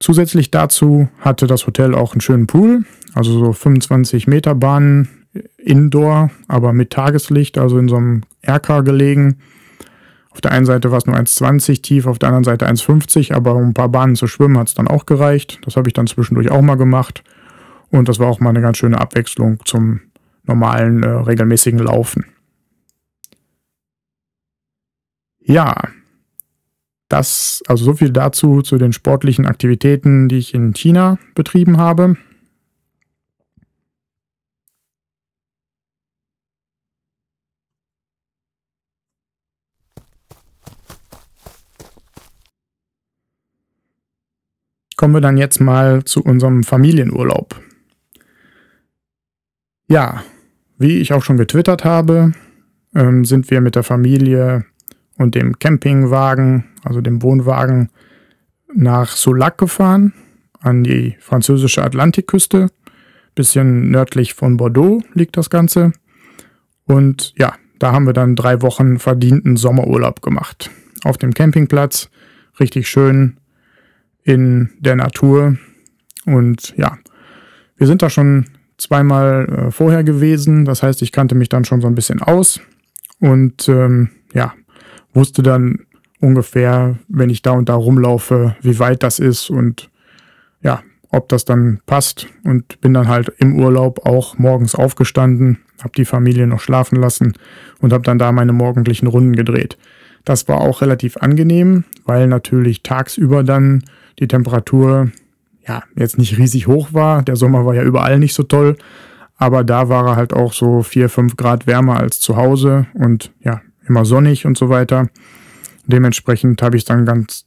Zusätzlich 0.00 0.50
dazu 0.50 1.08
hatte 1.20 1.46
das 1.46 1.66
Hotel 1.66 1.94
auch 1.94 2.12
einen 2.12 2.20
schönen 2.20 2.46
Pool, 2.46 2.84
also 3.14 3.32
so 3.32 3.52
25 3.52 4.28
Meter 4.28 4.54
Bahnen 4.54 5.08
indoor, 5.56 6.30
aber 6.46 6.72
mit 6.72 6.90
Tageslicht, 6.90 7.58
also 7.58 7.78
in 7.78 7.88
so 7.88 7.96
einem 7.96 8.22
Erker 8.40 8.82
gelegen. 8.82 9.40
Auf 10.38 10.42
der 10.42 10.52
einen 10.52 10.66
Seite 10.66 10.92
war 10.92 10.98
es 10.98 11.06
nur 11.06 11.16
1,20 11.16 11.82
tief, 11.82 12.06
auf 12.06 12.20
der 12.20 12.28
anderen 12.28 12.44
Seite 12.44 12.68
1,50, 12.68 13.34
aber 13.34 13.56
um 13.56 13.70
ein 13.70 13.74
paar 13.74 13.88
Bahnen 13.88 14.14
zu 14.14 14.28
schwimmen 14.28 14.56
hat 14.56 14.68
es 14.68 14.74
dann 14.74 14.86
auch 14.86 15.04
gereicht. 15.04 15.58
Das 15.62 15.74
habe 15.74 15.88
ich 15.88 15.94
dann 15.94 16.06
zwischendurch 16.06 16.48
auch 16.48 16.62
mal 16.62 16.76
gemacht. 16.76 17.24
Und 17.90 18.08
das 18.08 18.20
war 18.20 18.28
auch 18.28 18.38
mal 18.38 18.50
eine 18.50 18.60
ganz 18.60 18.78
schöne 18.78 19.00
Abwechslung 19.00 19.58
zum 19.64 19.98
normalen, 20.44 21.02
äh, 21.02 21.08
regelmäßigen 21.08 21.80
Laufen. 21.80 22.24
Ja, 25.40 25.74
das, 27.08 27.64
also 27.66 27.84
so 27.86 27.94
viel 27.94 28.10
dazu, 28.12 28.62
zu 28.62 28.78
den 28.78 28.92
sportlichen 28.92 29.44
Aktivitäten, 29.44 30.28
die 30.28 30.38
ich 30.38 30.54
in 30.54 30.72
China 30.72 31.18
betrieben 31.34 31.78
habe. 31.78 32.16
Kommen 44.98 45.14
wir 45.14 45.20
dann 45.20 45.36
jetzt 45.36 45.60
mal 45.60 46.02
zu 46.02 46.24
unserem 46.24 46.64
Familienurlaub. 46.64 47.62
Ja, 49.86 50.24
wie 50.76 50.98
ich 50.98 51.12
auch 51.12 51.22
schon 51.22 51.36
getwittert 51.36 51.84
habe, 51.84 52.32
ähm, 52.96 53.24
sind 53.24 53.48
wir 53.48 53.60
mit 53.60 53.76
der 53.76 53.84
Familie 53.84 54.64
und 55.16 55.36
dem 55.36 55.60
Campingwagen, 55.60 56.64
also 56.82 57.00
dem 57.00 57.22
Wohnwagen, 57.22 57.90
nach 58.74 59.14
Soulac 59.14 59.56
gefahren, 59.56 60.14
an 60.58 60.82
die 60.82 61.14
französische 61.20 61.84
Atlantikküste. 61.84 62.66
Bisschen 63.36 63.92
nördlich 63.92 64.34
von 64.34 64.56
Bordeaux 64.56 65.00
liegt 65.14 65.36
das 65.36 65.48
Ganze. 65.48 65.92
Und 66.86 67.34
ja, 67.38 67.54
da 67.78 67.92
haben 67.92 68.06
wir 68.06 68.14
dann 68.14 68.34
drei 68.34 68.62
Wochen 68.62 68.98
verdienten 68.98 69.56
Sommerurlaub 69.56 70.22
gemacht. 70.22 70.72
Auf 71.04 71.18
dem 71.18 71.34
Campingplatz, 71.34 72.10
richtig 72.58 72.88
schön 72.88 73.36
in 74.28 74.68
der 74.78 74.94
Natur. 74.94 75.56
Und 76.26 76.74
ja, 76.76 76.98
wir 77.78 77.86
sind 77.86 78.02
da 78.02 78.10
schon 78.10 78.44
zweimal 78.76 79.48
äh, 79.48 79.70
vorher 79.70 80.04
gewesen. 80.04 80.66
Das 80.66 80.82
heißt, 80.82 81.00
ich 81.00 81.12
kannte 81.12 81.34
mich 81.34 81.48
dann 81.48 81.64
schon 81.64 81.80
so 81.80 81.86
ein 81.86 81.94
bisschen 81.94 82.20
aus. 82.20 82.60
Und 83.20 83.70
ähm, 83.70 84.10
ja, 84.34 84.52
wusste 85.14 85.42
dann 85.42 85.86
ungefähr, 86.20 86.98
wenn 87.08 87.30
ich 87.30 87.40
da 87.40 87.52
und 87.52 87.70
da 87.70 87.74
rumlaufe, 87.74 88.54
wie 88.60 88.78
weit 88.78 89.02
das 89.02 89.18
ist 89.18 89.48
und 89.48 89.88
ja, 90.62 90.82
ob 91.08 91.30
das 91.30 91.46
dann 91.46 91.80
passt. 91.86 92.26
Und 92.44 92.82
bin 92.82 92.92
dann 92.92 93.08
halt 93.08 93.32
im 93.38 93.58
Urlaub 93.58 94.04
auch 94.04 94.36
morgens 94.36 94.74
aufgestanden, 94.74 95.58
habe 95.80 95.92
die 95.96 96.04
Familie 96.04 96.46
noch 96.46 96.60
schlafen 96.60 96.96
lassen 96.96 97.32
und 97.80 97.94
habe 97.94 98.04
dann 98.04 98.18
da 98.18 98.30
meine 98.32 98.52
morgendlichen 98.52 99.06
Runden 99.06 99.34
gedreht. 99.34 99.78
Das 100.26 100.48
war 100.48 100.60
auch 100.60 100.82
relativ 100.82 101.16
angenehm, 101.16 101.84
weil 102.04 102.26
natürlich 102.26 102.82
tagsüber 102.82 103.42
dann 103.42 103.84
die 104.18 104.28
Temperatur 104.28 105.10
ja 105.66 105.82
jetzt 105.94 106.18
nicht 106.18 106.38
riesig 106.38 106.66
hoch 106.66 106.92
war. 106.92 107.22
Der 107.22 107.36
Sommer 107.36 107.64
war 107.66 107.74
ja 107.74 107.82
überall 107.82 108.18
nicht 108.18 108.34
so 108.34 108.42
toll, 108.42 108.76
aber 109.36 109.64
da 109.64 109.88
war 109.88 110.06
er 110.06 110.16
halt 110.16 110.32
auch 110.32 110.52
so 110.52 110.82
vier, 110.82 111.08
fünf 111.08 111.36
Grad 111.36 111.66
wärmer 111.66 111.98
als 111.98 112.20
zu 112.20 112.36
Hause 112.36 112.86
und 112.94 113.32
ja, 113.40 113.60
immer 113.86 114.04
sonnig 114.04 114.46
und 114.46 114.58
so 114.58 114.68
weiter. 114.68 115.08
Dementsprechend 115.86 116.62
habe 116.62 116.76
ich 116.76 116.84
dann 116.84 117.06
ganz, 117.06 117.46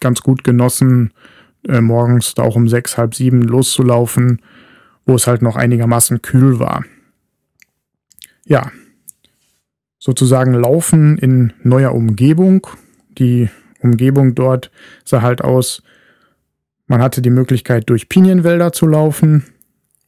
ganz 0.00 0.22
gut 0.22 0.44
genossen, 0.44 1.12
äh, 1.68 1.80
morgens 1.80 2.34
da 2.34 2.42
auch 2.42 2.56
um 2.56 2.68
sechs, 2.68 2.96
halb 2.96 3.14
sieben 3.14 3.42
loszulaufen, 3.42 4.40
wo 5.04 5.14
es 5.14 5.26
halt 5.26 5.42
noch 5.42 5.56
einigermaßen 5.56 6.22
kühl 6.22 6.58
war. 6.58 6.84
Ja, 8.44 8.70
sozusagen 9.98 10.54
laufen 10.54 11.18
in 11.18 11.52
neuer 11.62 11.92
Umgebung. 11.92 12.66
Die 13.18 13.48
Umgebung 13.82 14.34
dort 14.34 14.70
sah 15.04 15.22
halt 15.22 15.42
aus, 15.42 15.82
man 16.86 17.02
hatte 17.02 17.22
die 17.22 17.30
Möglichkeit, 17.30 17.88
durch 17.90 18.08
Pinienwälder 18.08 18.72
zu 18.72 18.86
laufen 18.86 19.44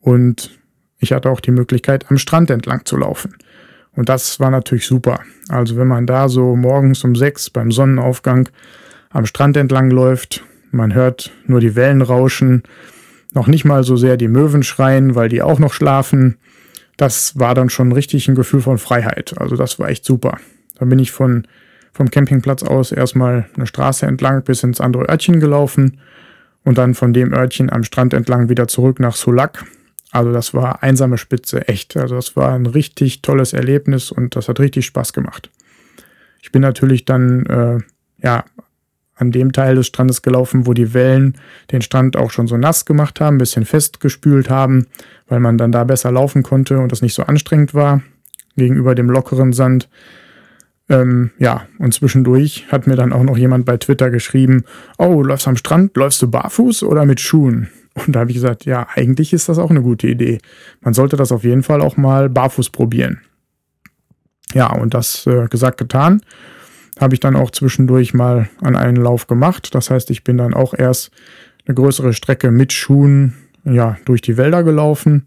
und 0.00 0.58
ich 0.98 1.12
hatte 1.12 1.30
auch 1.30 1.40
die 1.40 1.50
Möglichkeit, 1.50 2.10
am 2.10 2.18
Strand 2.18 2.50
entlang 2.50 2.84
zu 2.84 2.96
laufen. 2.96 3.36
Und 3.94 4.08
das 4.08 4.38
war 4.38 4.50
natürlich 4.50 4.86
super. 4.86 5.20
Also 5.48 5.76
wenn 5.76 5.88
man 5.88 6.06
da 6.06 6.28
so 6.28 6.54
morgens 6.56 7.02
um 7.04 7.16
sechs 7.16 7.50
beim 7.50 7.72
Sonnenaufgang 7.72 8.48
am 9.10 9.26
Strand 9.26 9.56
entlang 9.56 9.90
läuft, 9.90 10.44
man 10.70 10.94
hört 10.94 11.32
nur 11.46 11.60
die 11.60 11.74
Wellen 11.74 12.02
rauschen, 12.02 12.62
noch 13.32 13.46
nicht 13.46 13.64
mal 13.64 13.84
so 13.84 13.96
sehr 13.96 14.16
die 14.16 14.28
Möwen 14.28 14.62
schreien, 14.62 15.14
weil 15.14 15.28
die 15.28 15.42
auch 15.42 15.58
noch 15.58 15.72
schlafen. 15.72 16.36
Das 16.96 17.38
war 17.38 17.54
dann 17.54 17.70
schon 17.70 17.92
richtig 17.92 18.28
ein 18.28 18.34
Gefühl 18.34 18.60
von 18.60 18.78
Freiheit. 18.78 19.34
Also 19.38 19.56
das 19.56 19.78
war 19.78 19.88
echt 19.88 20.04
super. 20.04 20.38
Dann 20.78 20.88
bin 20.88 20.98
ich 20.98 21.10
von, 21.10 21.46
vom 21.92 22.10
Campingplatz 22.10 22.62
aus 22.62 22.92
erstmal 22.92 23.46
eine 23.56 23.66
Straße 23.66 24.06
entlang 24.06 24.42
bis 24.42 24.62
ins 24.62 24.80
andere 24.80 25.08
Örtchen 25.08 25.40
gelaufen 25.40 26.00
und 26.64 26.78
dann 26.78 26.94
von 26.94 27.12
dem 27.12 27.32
Örtchen 27.32 27.70
am 27.70 27.84
Strand 27.84 28.14
entlang 28.14 28.48
wieder 28.48 28.68
zurück 28.68 29.00
nach 29.00 29.16
Sulac. 29.16 29.64
Also 30.10 30.32
das 30.32 30.54
war 30.54 30.82
einsame 30.82 31.18
Spitze, 31.18 31.68
echt. 31.68 31.96
Also 31.96 32.14
das 32.14 32.36
war 32.36 32.52
ein 32.54 32.66
richtig 32.66 33.22
tolles 33.22 33.52
Erlebnis 33.52 34.10
und 34.10 34.36
das 34.36 34.48
hat 34.48 34.60
richtig 34.60 34.86
Spaß 34.86 35.12
gemacht. 35.12 35.50
Ich 36.42 36.52
bin 36.52 36.62
natürlich 36.62 37.04
dann 37.04 37.46
äh, 37.46 37.78
ja 38.22 38.44
an 39.18 39.32
dem 39.32 39.52
Teil 39.52 39.74
des 39.74 39.88
Strandes 39.88 40.22
gelaufen, 40.22 40.66
wo 40.66 40.72
die 40.72 40.94
Wellen 40.94 41.36
den 41.72 41.82
Strand 41.82 42.16
auch 42.16 42.30
schon 42.30 42.46
so 42.46 42.56
nass 42.56 42.84
gemacht 42.84 43.20
haben, 43.20 43.36
ein 43.36 43.38
bisschen 43.38 43.64
festgespült 43.64 44.48
haben, 44.48 44.86
weil 45.26 45.40
man 45.40 45.58
dann 45.58 45.72
da 45.72 45.84
besser 45.84 46.12
laufen 46.12 46.42
konnte 46.42 46.78
und 46.78 46.92
das 46.92 47.02
nicht 47.02 47.14
so 47.14 47.24
anstrengend 47.24 47.74
war 47.74 48.02
gegenüber 48.56 48.94
dem 48.94 49.10
lockeren 49.10 49.52
Sand. 49.52 49.88
Ähm, 50.88 51.30
ja, 51.38 51.66
und 51.78 51.92
zwischendurch 51.92 52.66
hat 52.70 52.86
mir 52.86 52.96
dann 52.96 53.12
auch 53.12 53.22
noch 53.22 53.36
jemand 53.36 53.66
bei 53.66 53.76
Twitter 53.76 54.10
geschrieben, 54.10 54.64
oh, 54.96 55.22
läufst 55.22 55.46
am 55.46 55.56
Strand, 55.56 55.96
läufst 55.96 56.22
du 56.22 56.30
barfuß 56.30 56.82
oder 56.82 57.04
mit 57.04 57.20
Schuhen? 57.20 57.68
Und 57.94 58.14
da 58.14 58.20
habe 58.20 58.30
ich 58.30 58.36
gesagt, 58.36 58.64
ja, 58.64 58.86
eigentlich 58.94 59.32
ist 59.32 59.48
das 59.48 59.58
auch 59.58 59.70
eine 59.70 59.82
gute 59.82 60.06
Idee. 60.06 60.38
Man 60.80 60.94
sollte 60.94 61.16
das 61.16 61.32
auf 61.32 61.44
jeden 61.44 61.62
Fall 61.62 61.80
auch 61.80 61.96
mal 61.96 62.28
barfuß 62.28 62.70
probieren. 62.70 63.20
Ja, 64.54 64.72
und 64.72 64.94
das 64.94 65.26
äh, 65.26 65.46
gesagt, 65.48 65.78
getan, 65.78 66.22
habe 66.98 67.14
ich 67.14 67.20
dann 67.20 67.36
auch 67.36 67.50
zwischendurch 67.50 68.14
mal 68.14 68.48
an 68.60 68.76
einen 68.76 68.96
Lauf 68.96 69.26
gemacht. 69.26 69.74
Das 69.74 69.90
heißt, 69.90 70.10
ich 70.10 70.24
bin 70.24 70.38
dann 70.38 70.54
auch 70.54 70.74
erst 70.74 71.10
eine 71.66 71.74
größere 71.74 72.12
Strecke 72.12 72.50
mit 72.50 72.72
Schuhen 72.72 73.34
ja, 73.64 73.98
durch 74.04 74.22
die 74.22 74.36
Wälder 74.36 74.62
gelaufen. 74.62 75.26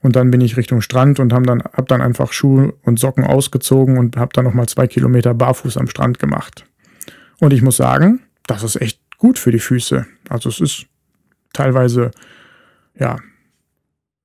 Und 0.00 0.16
dann 0.16 0.30
bin 0.30 0.40
ich 0.40 0.56
Richtung 0.56 0.80
Strand 0.80 1.18
und 1.18 1.32
habe 1.32 1.46
dann, 1.46 1.60
hab 1.60 1.88
dann 1.88 2.00
einfach 2.00 2.32
Schuhe 2.32 2.74
und 2.82 2.98
Socken 2.98 3.24
ausgezogen 3.24 3.98
und 3.98 4.16
habe 4.16 4.32
dann 4.32 4.44
nochmal 4.44 4.68
zwei 4.68 4.86
Kilometer 4.86 5.34
barfuß 5.34 5.76
am 5.76 5.88
Strand 5.88 6.18
gemacht. 6.18 6.64
Und 7.40 7.52
ich 7.52 7.62
muss 7.62 7.76
sagen, 7.76 8.20
das 8.46 8.62
ist 8.62 8.80
echt 8.80 9.00
gut 9.18 9.38
für 9.38 9.50
die 9.50 9.58
Füße. 9.58 10.06
Also 10.28 10.48
es 10.48 10.60
ist 10.60 10.86
teilweise 11.52 12.12
ja 12.98 13.16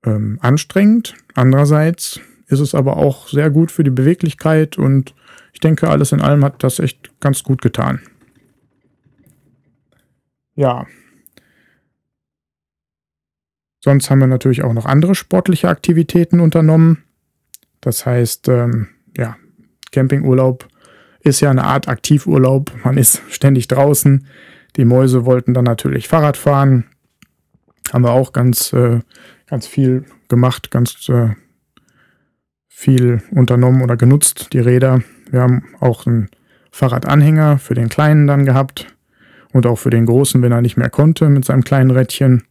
ähm, 0.06 0.38
anstrengend. 0.42 1.16
Andererseits 1.34 2.20
ist 2.48 2.60
es 2.60 2.76
aber 2.76 2.98
auch 2.98 3.28
sehr 3.28 3.50
gut 3.50 3.72
für 3.72 3.84
die 3.84 3.90
Beweglichkeit 3.90 4.78
und 4.78 5.16
ich 5.54 5.60
denke, 5.60 5.90
alles 5.90 6.12
in 6.12 6.22
allem 6.22 6.44
hat 6.44 6.64
das 6.64 6.80
echt 6.80 7.12
ganz 7.20 7.44
gut 7.44 7.62
getan. 7.62 8.02
Ja. 10.56 10.86
Sonst 13.84 14.10
haben 14.10 14.20
wir 14.20 14.28
natürlich 14.28 14.64
auch 14.64 14.74
noch 14.74 14.86
andere 14.86 15.14
sportliche 15.14 15.68
Aktivitäten 15.68 16.40
unternommen. 16.40 17.04
Das 17.82 18.06
heißt, 18.06 18.48
ähm, 18.48 18.88
ja, 19.18 19.36
Campingurlaub 19.92 20.68
ist 21.20 21.42
ja 21.42 21.50
eine 21.50 21.66
Art 21.66 21.88
Aktivurlaub. 21.88 22.72
Man 22.86 22.98
ist 22.98 23.22
ständig 23.30 23.68
draußen. 23.68 24.28
Die 24.78 24.86
Mäuse 24.86 25.26
wollten 25.26 25.54
dann 25.54 25.66
natürlich 25.66 26.08
Fahrrad 26.08 26.38
fahren 26.38 26.86
haben 27.92 28.04
wir 28.04 28.12
auch 28.12 28.32
ganz, 28.32 28.72
äh, 28.74 29.00
ganz 29.48 29.68
viel 29.68 30.06
gemacht, 30.30 30.72
ganz 30.72 31.10
äh, 31.10 31.30
viel 32.68 33.22
unternommen 33.32 33.82
oder 33.82 33.98
genutzt, 33.98 34.54
die 34.54 34.60
Räder. 34.60 35.02
Wir 35.30 35.42
haben 35.42 35.64
auch 35.80 36.06
einen 36.06 36.30
Fahrradanhänger 36.72 37.58
für 37.58 37.76
den 37.76 37.90
Kleinen 37.90 38.28
dann 38.28 38.46
gehabt 38.46 38.88
und 39.52 39.68
auch 39.68 39.78
für 39.78 39.90
den 39.90 40.06
Großen, 40.06 40.42
wenn 40.42 40.52
er 40.52 40.62
nicht 40.62 40.78
mehr 40.78 40.90
konnte 40.90 41.30
mit 41.30 41.46
seinem 41.46 41.64
kleinen 41.64 41.92
Rädchen. 41.92 42.44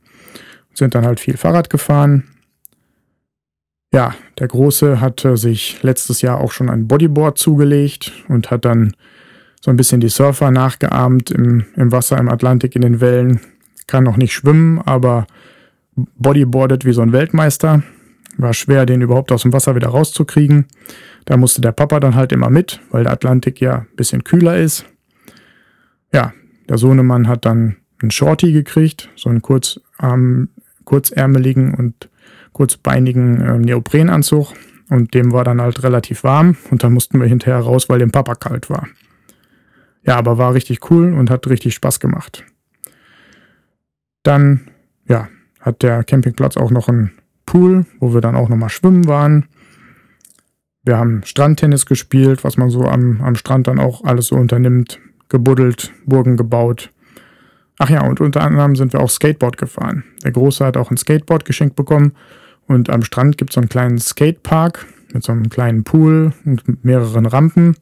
Sind 0.75 0.95
dann 0.95 1.05
halt 1.05 1.21
viel 1.21 1.37
Fahrrad 1.37 1.71
gefahren. 1.71 2.25
Ja, 3.93 4.15
der 4.39 4.49
Große 4.49 5.01
hatte 5.01 5.37
sich 5.37 5.83
letztes 5.83 6.23
Jahr 6.23 6.41
auch 6.41 6.53
schon 6.53 6.71
ein 6.71 6.89
Bodyboard 6.89 7.37
zugelegt 7.37 8.13
und 8.29 8.51
hat 8.51 8.65
dann 8.65 8.95
so 9.61 9.71
ein 9.71 9.77
bisschen 9.77 10.01
die 10.01 10.09
Surfer 10.09 10.51
nachgeahmt 10.51 11.31
im, 11.31 11.67
im 11.77 11.93
Wasser, 11.93 12.19
im 12.19 12.29
Atlantik, 12.29 12.75
in 12.75 12.83
den 12.83 13.01
Wellen. 13.01 13.41
Kann 13.87 14.05
noch 14.05 14.17
nicht 14.17 14.33
schwimmen, 14.33 14.81
aber 14.81 15.27
bodyboardet 15.95 16.85
wie 16.85 16.93
so 16.93 17.03
ein 17.03 17.13
Weltmeister. 17.13 17.83
War 18.39 18.55
schwer, 18.55 18.87
den 18.87 19.03
überhaupt 19.03 19.31
aus 19.31 19.43
dem 19.43 19.53
Wasser 19.53 19.75
wieder 19.75 19.89
rauszukriegen. 19.89 20.67
Da 21.27 21.37
musste 21.37 21.61
der 21.61 21.73
Papa 21.73 22.01
dann 22.01 22.15
halt 22.15 22.33
immer 22.33 22.51
mit, 22.51 22.81
weil 22.91 23.05
der 23.05 23.13
Atlantik 23.13 23.61
ja 23.61 23.81
ein 23.81 23.97
bisschen 23.97 24.25
kühler 24.25 24.57
ist. 24.57 24.87
Ja, 26.13 26.33
der 26.69 26.79
Sohnemann 26.79 27.29
hat 27.29 27.45
dann 27.45 27.77
einen 28.01 28.11
Shorty 28.11 28.53
gekriegt, 28.53 29.11
so 29.15 29.29
einen 29.29 29.43
kurzarm, 29.43 30.49
kurzärmeligen 30.85 31.75
und 31.75 32.09
kurzbeinigen 32.53 33.41
äh, 33.41 33.59
Neoprenanzug. 33.59 34.53
Und 34.91 35.15
dem 35.15 35.33
war 35.33 35.45
dann 35.45 35.61
halt 35.61 35.83
relativ 35.83 36.23
warm 36.23 36.57
und 36.71 36.83
dann 36.85 36.93
mussten 36.93 37.19
wir 37.19 37.27
hinterher 37.27 37.61
raus, 37.61 37.89
weil 37.89 37.99
dem 37.99 38.11
Papa 38.11 38.35
kalt 38.35 38.69
war. 38.69 38.89
Ja, 40.05 40.17
aber 40.17 40.37
war 40.37 40.53
richtig 40.55 40.91
cool 40.91 41.15
und 41.15 41.31
hat 41.31 41.47
richtig 41.47 41.75
Spaß 41.75 41.99
gemacht. 41.99 42.45
Dann, 44.23 44.61
ja, 45.09 45.29
hat 45.61 45.83
der 45.83 46.05
Campingplatz 46.05 46.57
auch 46.57 46.71
noch 46.71 46.89
einen 46.89 47.13
Pool, 47.47 47.87
wo 48.01 48.13
wir 48.13 48.21
dann 48.21 48.37
auch 48.37 48.49
nochmal 48.49 48.69
schwimmen 48.69 49.07
waren. 49.07 49.47
Wir 50.85 50.99
haben 50.99 51.23
Strandtennis 51.25 51.87
gespielt, 51.87 52.45
was 52.45 52.57
man 52.57 52.71
so 52.71 52.83
am, 52.83 53.21
am 53.23 53.37
Strand 53.37 53.69
dann 53.69 53.79
auch 53.79 54.05
alles 54.05 54.27
so 54.27 54.37
unternimmt. 54.37 55.01
Gebuddelt, 55.29 55.93
Burgen 56.05 56.37
gebaut. 56.37 56.93
Ach 57.85 57.91
ja, 57.91 58.07
und 58.07 58.21
unter 58.21 58.43
anderem 58.43 58.77
sind 58.77 58.93
wir 58.93 59.01
auch 59.01 59.11
Skateboard 59.11 59.57
gefahren. 59.57 60.05
Der 60.23 60.31
Große 60.31 60.65
hat 60.65 60.77
auch 60.77 60.93
ein 60.93 60.97
Skateboard 60.97 61.45
geschenkt 61.45 61.75
bekommen. 61.75 62.13
Und 62.69 62.89
am 62.91 63.03
Strand 63.03 63.39
gibt 63.39 63.51
es 63.51 63.55
so 63.57 63.61
einen 63.61 63.69
kleinen 63.69 63.99
Skatepark 63.99 64.87
mit 65.13 65.25
so 65.25 65.33
einem 65.33 65.51
kleinen 65.51 65.83
Pool 65.83 66.33
und 66.45 66.85
mehreren 66.85 67.27
Rampen. 67.27 67.75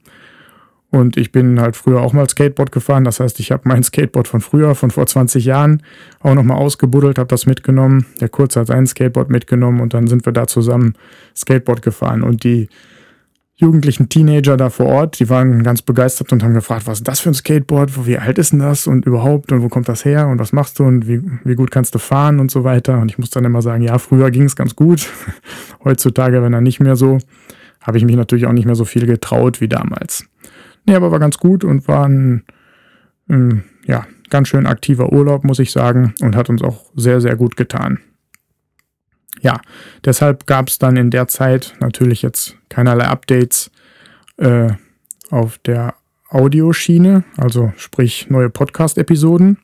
Und 0.89 1.19
ich 1.19 1.33
bin 1.33 1.61
halt 1.61 1.77
früher 1.77 2.01
auch 2.01 2.15
mal 2.15 2.27
Skateboard 2.27 2.73
gefahren. 2.73 3.05
Das 3.05 3.21
heißt, 3.21 3.41
ich 3.41 3.53
habe 3.53 3.69
mein 3.69 3.83
Skateboard 3.83 4.27
von 4.27 4.41
früher, 4.41 4.75
von 4.75 4.91
vor 4.91 5.07
20 5.07 5.45
Jahren, 5.45 5.83
auch 6.21 6.33
nochmal 6.33 6.57
ausgebuddelt, 6.57 7.19
habe 7.19 7.29
das 7.29 7.45
mitgenommen. 7.45 8.07
Der 8.23 8.31
Kurze 8.31 8.61
hat 8.61 8.69
sein 8.69 8.87
Skateboard 8.87 9.29
mitgenommen 9.29 9.83
und 9.83 9.93
dann 9.93 10.07
sind 10.07 10.25
wir 10.25 10.33
da 10.33 10.47
zusammen 10.47 10.95
Skateboard 11.37 11.83
gefahren. 11.83 12.23
Und 12.23 12.43
die 12.43 12.71
jugendlichen 13.61 14.09
Teenager 14.09 14.57
da 14.57 14.71
vor 14.71 14.87
Ort, 14.87 15.21
die 15.21 15.29
waren 15.29 15.63
ganz 15.63 15.83
begeistert 15.83 16.33
und 16.33 16.43
haben 16.43 16.55
gefragt, 16.55 16.87
was 16.87 16.99
ist 16.99 17.09
das 17.09 17.21
für 17.21 17.31
ein 17.31 17.35
Skateboard, 17.35 18.07
wie 18.07 18.19
alt 18.19 18.39
ist 18.39 18.53
denn 18.53 18.59
das 18.59 18.87
und 18.87 19.05
überhaupt 19.05 19.53
und 19.53 19.63
wo 19.63 19.69
kommt 19.69 19.89
das 19.89 20.05
her 20.05 20.29
und 20.29 20.39
was 20.39 20.53
machst 20.53 20.79
du 20.79 20.85
und 20.85 21.07
wie, 21.07 21.23
wie 21.45 21.55
gut 21.55 21.71
kannst 21.71 21.95
du 21.95 21.99
fahren 21.99 22.41
und 22.41 22.51
so 22.51 22.65
weiter. 22.65 22.99
Und 22.99 23.11
ich 23.11 23.19
muss 23.19 23.31
dann 23.31 23.45
immer 23.45 23.61
sagen, 23.61 23.83
ja, 23.83 23.99
früher 23.99 24.31
ging 24.31 24.45
es 24.45 24.57
ganz 24.57 24.75
gut. 24.75 25.09
Heutzutage, 25.85 26.43
wenn 26.43 26.55
er 26.55 26.63
nicht 26.63 26.81
mehr 26.81 26.97
so, 26.97 27.19
habe 27.83 27.99
ich 27.99 28.05
mich 28.05 28.17
natürlich 28.17 28.47
auch 28.47 28.53
nicht 28.53 28.67
mehr 28.67 28.75
so 28.75 28.85
viel 28.85 29.07
getraut 29.07 29.61
wie 29.61 29.69
damals. 29.69 30.25
Nee, 30.87 30.95
aber 30.95 31.11
war 31.11 31.19
ganz 31.19 31.39
gut 31.39 31.63
und 31.63 31.87
war 31.87 32.09
ein, 32.09 32.45
ein 33.29 33.65
ja, 33.87 34.07
ganz 34.31 34.49
schön 34.49 34.67
aktiver 34.67 35.13
Urlaub, 35.13 35.45
muss 35.45 35.59
ich 35.59 35.71
sagen, 35.71 36.15
und 36.23 36.35
hat 36.35 36.49
uns 36.49 36.63
auch 36.63 36.87
sehr, 36.97 37.21
sehr 37.21 37.37
gut 37.37 37.57
getan. 37.57 37.99
Ja, 39.41 39.61
deshalb 40.05 40.47
gab 40.47 40.69
es 40.69 40.79
dann 40.79 40.97
in 40.97 41.11
der 41.11 41.29
Zeit 41.29 41.75
natürlich 41.81 42.23
jetzt 42.23 42.57
keinerlei 42.69 43.07
Updates 43.07 43.71
äh, 44.37 44.73
auf 45.31 45.59
der 45.59 45.95
Audioschiene, 46.29 47.25
also 47.37 47.73
sprich 47.77 48.29
neue 48.31 48.51
Podcast-Episoden. 48.51 49.59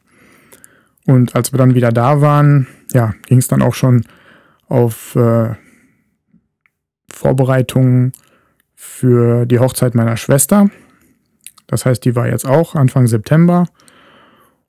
Und 1.06 1.36
als 1.36 1.52
wir 1.52 1.58
dann 1.58 1.74
wieder 1.74 1.92
da 1.92 2.20
waren, 2.20 2.66
ja, 2.92 3.14
ging 3.26 3.38
es 3.38 3.48
dann 3.48 3.62
auch 3.62 3.74
schon 3.74 4.04
auf 4.68 5.14
äh, 5.14 5.54
Vorbereitungen 7.12 8.12
für 8.74 9.46
die 9.46 9.58
Hochzeit 9.58 9.94
meiner 9.94 10.16
Schwester. 10.16 10.68
Das 11.66 11.86
heißt, 11.86 12.04
die 12.04 12.16
war 12.16 12.28
jetzt 12.28 12.46
auch 12.46 12.74
Anfang 12.74 13.06
September. 13.06 13.66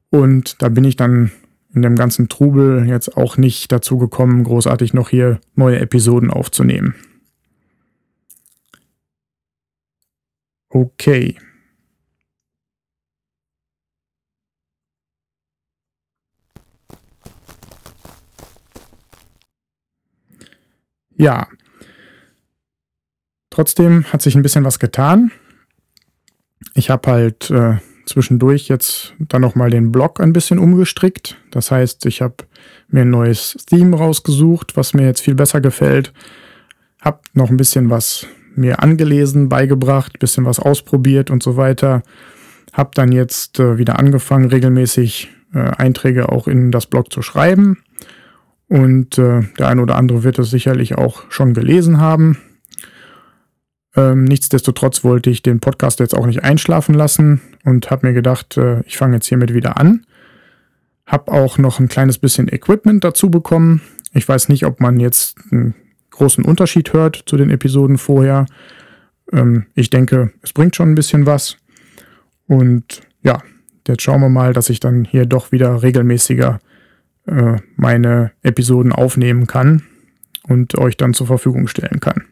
Und 0.10 0.62
da 0.62 0.70
bin 0.70 0.84
ich 0.84 0.96
dann 0.96 1.32
in 1.78 1.84
dem 1.84 1.96
ganzen 1.96 2.28
Trubel 2.28 2.88
jetzt 2.88 3.16
auch 3.18 3.38
nicht 3.38 3.72
dazu 3.72 3.98
gekommen, 4.00 4.44
großartig 4.44 4.94
noch 4.94 5.10
hier 5.10 5.40
neue 5.56 5.80
Episoden 5.80 6.32
aufzunehmen. 6.32 6.96
Okay. 10.70 11.38
Ja. 21.16 21.48
Trotzdem 23.52 24.06
hat 24.12 24.24
sich 24.24 24.36
ein 24.36 24.42
bisschen 24.42 24.66
was 24.66 24.80
getan. 24.80 25.32
Ich 26.74 26.90
habe 26.90 27.12
halt 27.12 27.52
äh, 27.52 27.78
zwischendurch 28.08 28.68
jetzt 28.68 29.14
dann 29.20 29.42
nochmal 29.42 29.70
den 29.70 29.92
Blog 29.92 30.20
ein 30.20 30.34
bisschen 30.34 30.60
umgestrickt. 30.60 31.38
Das 31.52 31.72
heißt, 31.72 32.06
ich 32.06 32.22
habe 32.22 32.36
mir 32.90 33.02
ein 33.02 33.10
neues 33.10 33.58
Theme 33.68 33.98
rausgesucht, 33.98 34.76
was 34.76 34.94
mir 34.94 35.06
jetzt 35.06 35.22
viel 35.22 35.36
besser 35.36 35.62
gefällt. 35.62 36.14
Hab 37.02 37.24
noch 37.34 37.50
ein 37.50 37.58
bisschen 37.58 37.90
was 37.90 38.28
mir 38.56 38.82
angelesen, 38.82 39.50
beigebracht, 39.50 40.20
bisschen 40.20 40.46
was 40.46 40.60
ausprobiert 40.60 41.30
und 41.30 41.44
so 41.44 41.58
weiter. 41.58 42.02
Hab 42.74 42.96
dann 42.96 43.12
jetzt 43.12 43.60
äh, 43.60 43.78
wieder 43.78 44.00
angefangen, 44.00 44.50
regelmäßig 44.50 45.30
äh, 45.54 45.60
Einträge 45.60 46.30
auch 46.30 46.48
in 46.48 46.72
das 46.72 46.88
Blog 46.88 47.12
zu 47.12 47.22
schreiben. 47.22 47.84
Und 48.68 49.18
äh, 49.18 49.42
der 49.60 49.68
eine 49.68 49.82
oder 49.82 49.96
andere 49.96 50.24
wird 50.24 50.40
es 50.40 50.50
sicherlich 50.50 50.98
auch 50.98 51.24
schon 51.30 51.54
gelesen 51.54 52.00
haben. 52.00 52.38
Ähm, 53.96 54.26
nichtsdestotrotz 54.26 55.04
wollte 55.04 55.30
ich 55.30 55.42
den 55.42 55.60
Podcast 55.60 56.00
jetzt 56.00 56.16
auch 56.16 56.26
nicht 56.26 56.44
einschlafen 56.44 56.94
lassen 56.94 57.42
und 57.68 57.92
habe 57.92 58.08
mir 58.08 58.14
gedacht, 58.14 58.56
äh, 58.56 58.80
ich 58.86 58.96
fange 58.98 59.16
jetzt 59.16 59.28
hiermit 59.28 59.54
wieder 59.54 59.78
an. 59.78 60.06
Hab 61.06 61.30
auch 61.30 61.58
noch 61.58 61.82
ein 61.82 61.90
kleines 61.90 62.18
bisschen 62.18 62.48
Equipment 62.48 63.04
dazu 63.04 63.30
bekommen. 63.30 63.82
Ich 64.14 64.28
weiß 64.28 64.48
nicht, 64.48 64.66
ob 64.66 64.80
man 64.80 65.02
jetzt 65.02 65.38
einen 65.52 65.76
großen 66.12 66.46
Unterschied 66.46 66.94
hört 66.94 67.24
zu 67.26 67.36
den 67.36 67.50
Episoden 67.50 67.98
vorher. 67.98 68.46
Ähm, 69.34 69.66
ich 69.76 69.90
denke, 69.90 70.32
es 70.42 70.54
bringt 70.54 70.78
schon 70.78 70.92
ein 70.92 70.96
bisschen 70.96 71.26
was. 71.26 71.58
Und 72.48 73.02
ja, 73.22 73.44
jetzt 73.86 74.02
schauen 74.02 74.22
wir 74.22 74.30
mal, 74.30 74.54
dass 74.54 74.70
ich 74.70 74.80
dann 74.80 75.04
hier 75.04 75.26
doch 75.26 75.52
wieder 75.52 75.84
regelmäßiger 75.84 76.60
äh, 77.26 77.58
meine 77.76 78.32
Episoden 78.44 78.94
aufnehmen 78.94 79.46
kann 79.46 79.84
und 80.48 80.78
euch 80.78 80.96
dann 80.96 81.14
zur 81.14 81.28
Verfügung 81.28 81.68
stellen 81.68 82.00
kann. 82.00 82.24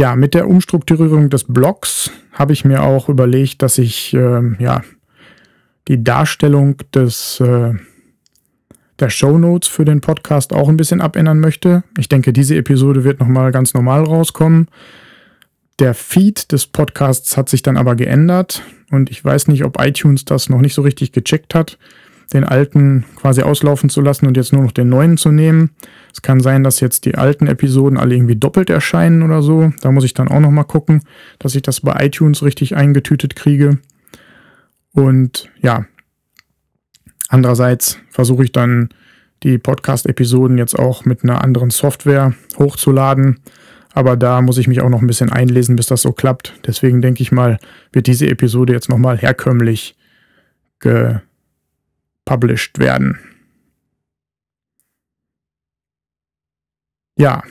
Ja, 0.00 0.16
mit 0.16 0.32
der 0.32 0.48
Umstrukturierung 0.48 1.28
des 1.28 1.44
Blogs 1.44 2.10
habe 2.32 2.54
ich 2.54 2.64
mir 2.64 2.82
auch 2.82 3.10
überlegt, 3.10 3.60
dass 3.60 3.76
ich 3.76 4.14
äh, 4.14 4.40
ja 4.58 4.80
die 5.88 6.02
Darstellung 6.02 6.78
des 6.94 7.38
äh, 7.38 7.74
der 8.98 9.10
Show 9.10 9.36
Notes 9.36 9.68
für 9.68 9.84
den 9.84 10.00
Podcast 10.00 10.54
auch 10.54 10.70
ein 10.70 10.78
bisschen 10.78 11.02
abändern 11.02 11.38
möchte. 11.38 11.84
Ich 11.98 12.08
denke, 12.08 12.32
diese 12.32 12.56
Episode 12.56 13.04
wird 13.04 13.20
nochmal 13.20 13.52
ganz 13.52 13.74
normal 13.74 14.04
rauskommen. 14.04 14.68
Der 15.80 15.92
Feed 15.92 16.50
des 16.50 16.66
Podcasts 16.66 17.36
hat 17.36 17.50
sich 17.50 17.60
dann 17.60 17.76
aber 17.76 17.94
geändert 17.94 18.62
und 18.90 19.10
ich 19.10 19.22
weiß 19.22 19.48
nicht, 19.48 19.66
ob 19.66 19.78
iTunes 19.82 20.24
das 20.24 20.48
noch 20.48 20.62
nicht 20.62 20.72
so 20.72 20.80
richtig 20.80 21.12
gecheckt 21.12 21.54
hat 21.54 21.76
den 22.32 22.44
alten 22.44 23.04
quasi 23.16 23.42
auslaufen 23.42 23.90
zu 23.90 24.00
lassen 24.00 24.26
und 24.26 24.36
jetzt 24.36 24.52
nur 24.52 24.62
noch 24.62 24.72
den 24.72 24.88
neuen 24.88 25.16
zu 25.16 25.30
nehmen. 25.30 25.70
Es 26.12 26.22
kann 26.22 26.40
sein, 26.40 26.62
dass 26.62 26.80
jetzt 26.80 27.04
die 27.04 27.16
alten 27.16 27.46
Episoden 27.46 27.98
alle 27.98 28.14
irgendwie 28.14 28.36
doppelt 28.36 28.70
erscheinen 28.70 29.22
oder 29.22 29.42
so. 29.42 29.72
Da 29.80 29.90
muss 29.90 30.04
ich 30.04 30.14
dann 30.14 30.28
auch 30.28 30.40
noch 30.40 30.50
mal 30.50 30.64
gucken, 30.64 31.02
dass 31.38 31.54
ich 31.54 31.62
das 31.62 31.80
bei 31.80 32.04
iTunes 32.04 32.42
richtig 32.42 32.76
eingetütet 32.76 33.34
kriege. 33.34 33.78
Und 34.92 35.48
ja, 35.60 35.86
andererseits 37.28 37.98
versuche 38.10 38.44
ich 38.44 38.52
dann 38.52 38.90
die 39.42 39.58
Podcast-Episoden 39.58 40.58
jetzt 40.58 40.78
auch 40.78 41.04
mit 41.04 41.24
einer 41.24 41.42
anderen 41.42 41.70
Software 41.70 42.34
hochzuladen. 42.58 43.40
Aber 43.92 44.16
da 44.16 44.40
muss 44.40 44.58
ich 44.58 44.68
mich 44.68 44.82
auch 44.82 44.88
noch 44.88 45.00
ein 45.00 45.06
bisschen 45.06 45.32
einlesen, 45.32 45.74
bis 45.74 45.86
das 45.86 46.02
so 46.02 46.12
klappt. 46.12 46.54
Deswegen 46.66 47.02
denke 47.02 47.22
ich 47.22 47.32
mal, 47.32 47.58
wird 47.92 48.06
diese 48.06 48.28
Episode 48.28 48.72
jetzt 48.72 48.88
nochmal 48.88 49.18
herkömmlich 49.18 49.96
ge 50.78 51.18
published 52.30 52.78
werden. 52.78 53.18
Ja. 57.18 57.42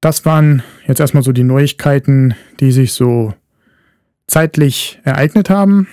Das 0.00 0.24
waren 0.24 0.62
jetzt 0.86 1.00
erstmal 1.00 1.22
so 1.22 1.32
die 1.32 1.44
Neuigkeiten, 1.44 2.34
die 2.60 2.72
sich 2.72 2.94
so 2.94 3.34
zeitlich 4.26 4.98
ereignet 5.04 5.50
haben 5.50 5.88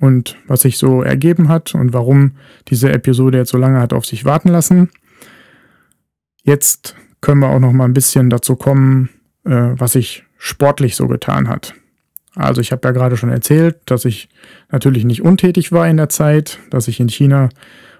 und 0.00 0.38
was 0.46 0.62
sich 0.62 0.78
so 0.78 1.02
ergeben 1.02 1.50
hat 1.50 1.74
und 1.74 1.92
warum 1.92 2.38
diese 2.68 2.90
Episode 2.90 3.36
jetzt 3.36 3.50
so 3.50 3.58
lange 3.58 3.80
hat 3.80 3.92
auf 3.92 4.06
sich 4.06 4.24
warten 4.24 4.48
lassen. 4.48 4.88
Jetzt 6.42 6.96
können 7.20 7.40
wir 7.40 7.50
auch 7.50 7.60
noch 7.60 7.72
mal 7.72 7.84
ein 7.84 7.92
bisschen 7.92 8.30
dazu 8.30 8.56
kommen, 8.56 9.10
äh, 9.44 9.74
was 9.76 9.92
sich 9.92 10.24
sportlich 10.38 10.96
so 10.96 11.06
getan 11.08 11.48
hat. 11.48 11.74
Also 12.34 12.60
ich 12.60 12.70
habe 12.72 12.86
ja 12.86 12.92
gerade 12.92 13.16
schon 13.16 13.30
erzählt, 13.30 13.78
dass 13.86 14.04
ich 14.04 14.28
natürlich 14.70 15.04
nicht 15.04 15.22
untätig 15.22 15.72
war 15.72 15.88
in 15.88 15.96
der 15.96 16.08
Zeit, 16.08 16.60
dass 16.70 16.88
ich 16.88 17.00
in 17.00 17.08
China 17.08 17.48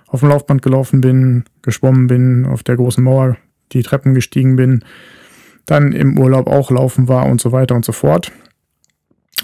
auf 0.07 0.21
dem 0.21 0.29
Laufband 0.29 0.63
gelaufen 0.63 1.01
bin, 1.01 1.45
geschwommen 1.63 2.07
bin, 2.07 2.47
auf 2.47 2.63
der 2.63 2.77
großen 2.77 3.03
Mauer 3.03 3.37
die 3.73 3.83
Treppen 3.83 4.15
gestiegen 4.15 4.57
bin, 4.57 4.85
dann 5.67 5.93
im 5.93 6.19
Urlaub 6.19 6.47
auch 6.47 6.71
laufen 6.71 7.09
war 7.09 7.27
und 7.27 7.41
so 7.41 7.53
weiter 7.53 7.75
und 7.75 7.85
so 7.85 7.93
fort. 7.93 8.33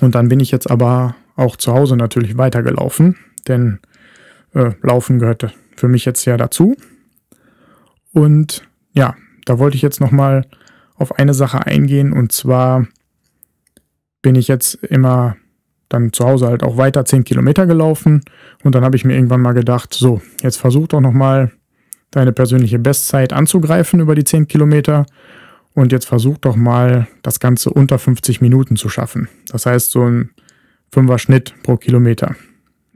Und 0.01 0.15
dann 0.15 0.29
bin 0.29 0.41
ich 0.41 0.51
jetzt 0.51 0.71
aber 0.71 1.17
auch 1.37 1.57
zu 1.57 1.73
Hause 1.73 1.97
natürlich 1.97 2.39
weitergelaufen, 2.39 3.17
denn 3.49 3.81
äh, 4.55 4.71
Laufen 4.81 5.19
gehörte 5.19 5.53
für 5.77 5.89
mich 5.89 6.05
jetzt 6.05 6.25
ja 6.25 6.37
dazu. 6.37 6.77
Und 8.13 8.67
ja, 8.93 9.17
da 9.45 9.59
wollte 9.59 9.77
ich 9.77 9.83
jetzt 9.83 10.01
nochmal 10.01 10.47
auf 10.95 11.19
eine 11.19 11.35
Sache 11.35 11.67
eingehen 11.67 12.13
und 12.13 12.33
zwar 12.33 12.87
bin 14.23 14.35
ich 14.35 14.49
jetzt 14.49 14.75
immer 14.75 15.37
dann 15.89 16.13
zu 16.13 16.25
Hause 16.25 16.47
halt 16.47 16.63
auch 16.63 16.77
weiter 16.77 17.05
10 17.05 17.25
Kilometer 17.25 17.67
gelaufen 17.67 18.23
und 18.63 18.75
dann 18.75 18.85
habe 18.85 18.97
ich 18.97 19.05
mir 19.05 19.15
irgendwann 19.15 19.43
mal 19.43 19.53
gedacht, 19.53 19.93
so, 19.95 20.23
jetzt 20.43 20.57
versuch 20.57 20.89
doch 20.89 21.01
nochmal 21.01 21.53
deine 22.11 22.33
persönliche 22.33 22.79
Bestzeit 22.79 23.33
anzugreifen 23.33 24.01
über 24.01 24.15
die 24.15 24.25
10 24.25 24.49
Kilometer 24.49 25.07
und 25.75 25.93
jetzt 25.93 26.07
versuch 26.07 26.39
doch 26.39 26.57
mal 26.57 27.09
das 27.23 27.41
Ganze 27.41 27.71
unter 27.71 27.99
50 27.99 28.41
Minuten 28.41 28.77
zu 28.77 28.89
schaffen. 28.89 29.29
Das 29.49 29.67
heißt 29.67 29.91
so 29.91 30.05
ein 30.05 30.31
Fünfer 30.93 31.19
Schnitt 31.19 31.55
pro 31.65 31.77
Kilometer. 31.77 32.37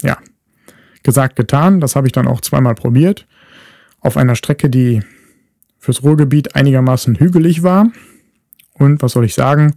Ja, 0.03 0.19
gesagt, 1.03 1.37
getan. 1.37 1.81
Das 1.81 1.97
habe 1.97 2.07
ich 2.07 2.13
dann 2.13 2.29
auch 2.29 2.41
zweimal 2.41 2.75
probiert. 2.75 3.27
Auf 4.01 4.17
einer 4.17 4.37
Strecke, 4.37 4.71
die 4.71 5.03
fürs 5.79 6.03
Ruhrgebiet 6.03 6.55
einigermaßen 6.55 7.17
hügelig 7.17 7.63
war. 7.63 7.91
Und 8.75 9.03
was 9.03 9.13
soll 9.13 9.25
ich 9.25 9.35
sagen? 9.35 9.75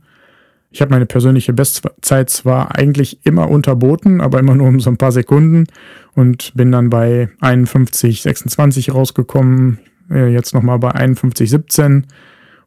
Ich 0.73 0.81
habe 0.81 0.91
meine 0.91 1.05
persönliche 1.05 1.51
Bestzeit 1.51 2.29
zwar 2.29 2.75
eigentlich 2.75 3.25
immer 3.25 3.49
unterboten, 3.49 4.21
aber 4.21 4.39
immer 4.39 4.55
nur 4.55 4.67
um 4.67 4.79
so 4.79 4.89
ein 4.89 4.97
paar 4.97 5.11
Sekunden 5.11 5.67
und 6.15 6.53
bin 6.55 6.71
dann 6.71 6.89
bei 6.89 7.29
51, 7.41 8.21
26 8.21 8.93
rausgekommen, 8.93 9.79
äh, 10.09 10.31
jetzt 10.31 10.53
nochmal 10.53 10.79
bei 10.79 10.91
51, 10.91 11.49
17 11.49 12.07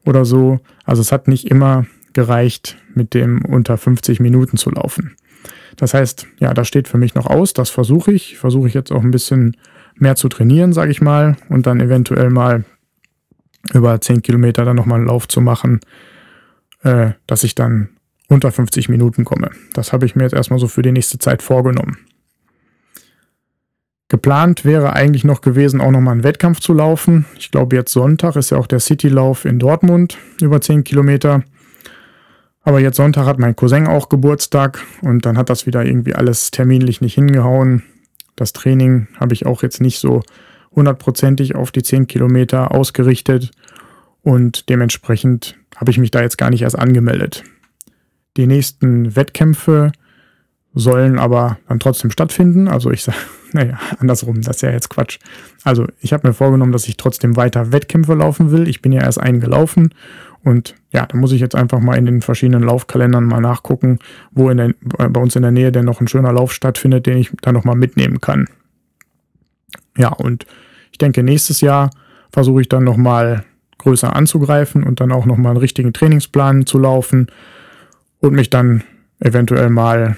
oder 0.04 0.26
so. 0.26 0.60
Also 0.84 1.00
es 1.00 1.12
hat 1.12 1.28
nicht 1.28 1.50
immer 1.50 1.86
gereicht, 2.12 2.76
mit 2.94 3.14
dem 3.14 3.42
unter 3.44 3.78
50 3.78 4.20
Minuten 4.20 4.58
zu 4.58 4.70
laufen. 4.70 5.16
Das 5.76 5.94
heißt, 5.94 6.26
ja, 6.38 6.52
das 6.52 6.68
steht 6.68 6.88
für 6.88 6.98
mich 6.98 7.14
noch 7.14 7.26
aus. 7.26 7.54
Das 7.54 7.70
versuche 7.70 8.12
ich. 8.12 8.36
Versuche 8.36 8.68
ich 8.68 8.74
jetzt 8.74 8.92
auch 8.92 9.02
ein 9.02 9.10
bisschen 9.10 9.56
mehr 9.96 10.14
zu 10.14 10.28
trainieren, 10.28 10.72
sage 10.72 10.90
ich 10.90 11.00
mal, 11.00 11.36
und 11.48 11.66
dann 11.66 11.80
eventuell 11.80 12.30
mal 12.30 12.64
über 13.72 14.00
10 14.00 14.22
Kilometer 14.22 14.64
dann 14.64 14.76
nochmal 14.76 14.98
einen 14.98 15.08
Lauf 15.08 15.28
zu 15.28 15.40
machen, 15.40 15.80
äh, 16.82 17.12
dass 17.26 17.44
ich 17.44 17.54
dann 17.54 17.90
unter 18.28 18.52
50 18.52 18.88
Minuten 18.88 19.24
komme. 19.24 19.50
Das 19.72 19.92
habe 19.92 20.06
ich 20.06 20.16
mir 20.16 20.24
jetzt 20.24 20.34
erstmal 20.34 20.58
so 20.58 20.68
für 20.68 20.82
die 20.82 20.92
nächste 20.92 21.18
Zeit 21.18 21.42
vorgenommen. 21.42 21.98
Geplant 24.08 24.64
wäre 24.64 24.92
eigentlich 24.92 25.24
noch 25.24 25.40
gewesen, 25.40 25.80
auch 25.80 25.90
nochmal 25.90 26.12
einen 26.12 26.24
Wettkampf 26.24 26.60
zu 26.60 26.72
laufen. 26.74 27.24
Ich 27.38 27.50
glaube, 27.50 27.74
jetzt 27.74 27.92
Sonntag 27.92 28.36
ist 28.36 28.50
ja 28.50 28.58
auch 28.58 28.66
der 28.66 28.80
Citylauf 28.80 29.44
in 29.44 29.58
Dortmund 29.58 30.18
über 30.40 30.60
10 30.60 30.84
Kilometer. 30.84 31.42
Aber 32.62 32.80
jetzt 32.80 32.96
Sonntag 32.96 33.26
hat 33.26 33.38
mein 33.38 33.56
Cousin 33.56 33.86
auch 33.86 34.08
Geburtstag 34.08 34.82
und 35.02 35.26
dann 35.26 35.36
hat 35.36 35.50
das 35.50 35.66
wieder 35.66 35.84
irgendwie 35.84 36.14
alles 36.14 36.50
terminlich 36.50 37.00
nicht 37.00 37.14
hingehauen. 37.14 37.82
Das 38.36 38.52
Training 38.52 39.08
habe 39.18 39.34
ich 39.34 39.46
auch 39.46 39.62
jetzt 39.62 39.80
nicht 39.80 39.98
so 39.98 40.22
hundertprozentig 40.74 41.54
auf 41.54 41.72
die 41.72 41.82
10 41.82 42.06
Kilometer 42.06 42.72
ausgerichtet 42.72 43.50
und 44.22 44.68
dementsprechend 44.68 45.56
habe 45.76 45.90
ich 45.90 45.98
mich 45.98 46.10
da 46.10 46.22
jetzt 46.22 46.38
gar 46.38 46.50
nicht 46.50 46.62
erst 46.62 46.78
angemeldet. 46.78 47.44
Die 48.36 48.46
nächsten 48.46 49.14
Wettkämpfe 49.16 49.92
sollen 50.74 51.18
aber 51.18 51.58
dann 51.68 51.78
trotzdem 51.78 52.10
stattfinden. 52.10 52.66
Also 52.66 52.90
ich 52.90 53.04
sage, 53.04 53.18
naja, 53.52 53.78
andersrum, 53.98 54.40
das 54.42 54.56
ist 54.56 54.62
ja 54.62 54.70
jetzt 54.70 54.88
Quatsch. 54.88 55.18
Also 55.62 55.86
ich 56.00 56.12
habe 56.12 56.26
mir 56.26 56.34
vorgenommen, 56.34 56.72
dass 56.72 56.88
ich 56.88 56.96
trotzdem 56.96 57.36
weiter 57.36 57.72
Wettkämpfe 57.72 58.14
laufen 58.14 58.50
will. 58.50 58.68
Ich 58.68 58.82
bin 58.82 58.92
ja 58.92 59.02
erst 59.02 59.20
einen 59.20 59.40
gelaufen 59.40 59.94
und 60.42 60.74
ja, 60.92 61.06
da 61.06 61.16
muss 61.16 61.32
ich 61.32 61.40
jetzt 61.40 61.54
einfach 61.54 61.80
mal 61.80 61.96
in 61.96 62.06
den 62.06 62.22
verschiedenen 62.22 62.62
Laufkalendern 62.62 63.24
mal 63.24 63.40
nachgucken, 63.40 63.98
wo 64.32 64.50
in 64.50 64.56
der, 64.58 64.74
bei 64.82 65.20
uns 65.20 65.36
in 65.36 65.42
der 65.42 65.52
Nähe 65.52 65.72
denn 65.72 65.84
noch 65.84 66.00
ein 66.00 66.08
schöner 66.08 66.32
Lauf 66.32 66.52
stattfindet, 66.52 67.06
den 67.06 67.18
ich 67.18 67.30
da 67.40 67.52
nochmal 67.52 67.76
mitnehmen 67.76 68.20
kann. 68.20 68.46
Ja, 69.96 70.08
und 70.08 70.44
ich 70.94 70.98
denke, 70.98 71.24
nächstes 71.24 71.60
Jahr 71.60 71.90
versuche 72.30 72.60
ich 72.60 72.68
dann 72.68 72.84
nochmal 72.84 73.44
größer 73.78 74.14
anzugreifen 74.14 74.84
und 74.84 75.00
dann 75.00 75.10
auch 75.10 75.26
nochmal 75.26 75.50
einen 75.50 75.60
richtigen 75.60 75.92
Trainingsplan 75.92 76.66
zu 76.66 76.78
laufen 76.78 77.26
und 78.20 78.32
mich 78.32 78.48
dann 78.48 78.84
eventuell 79.18 79.70
mal 79.70 80.16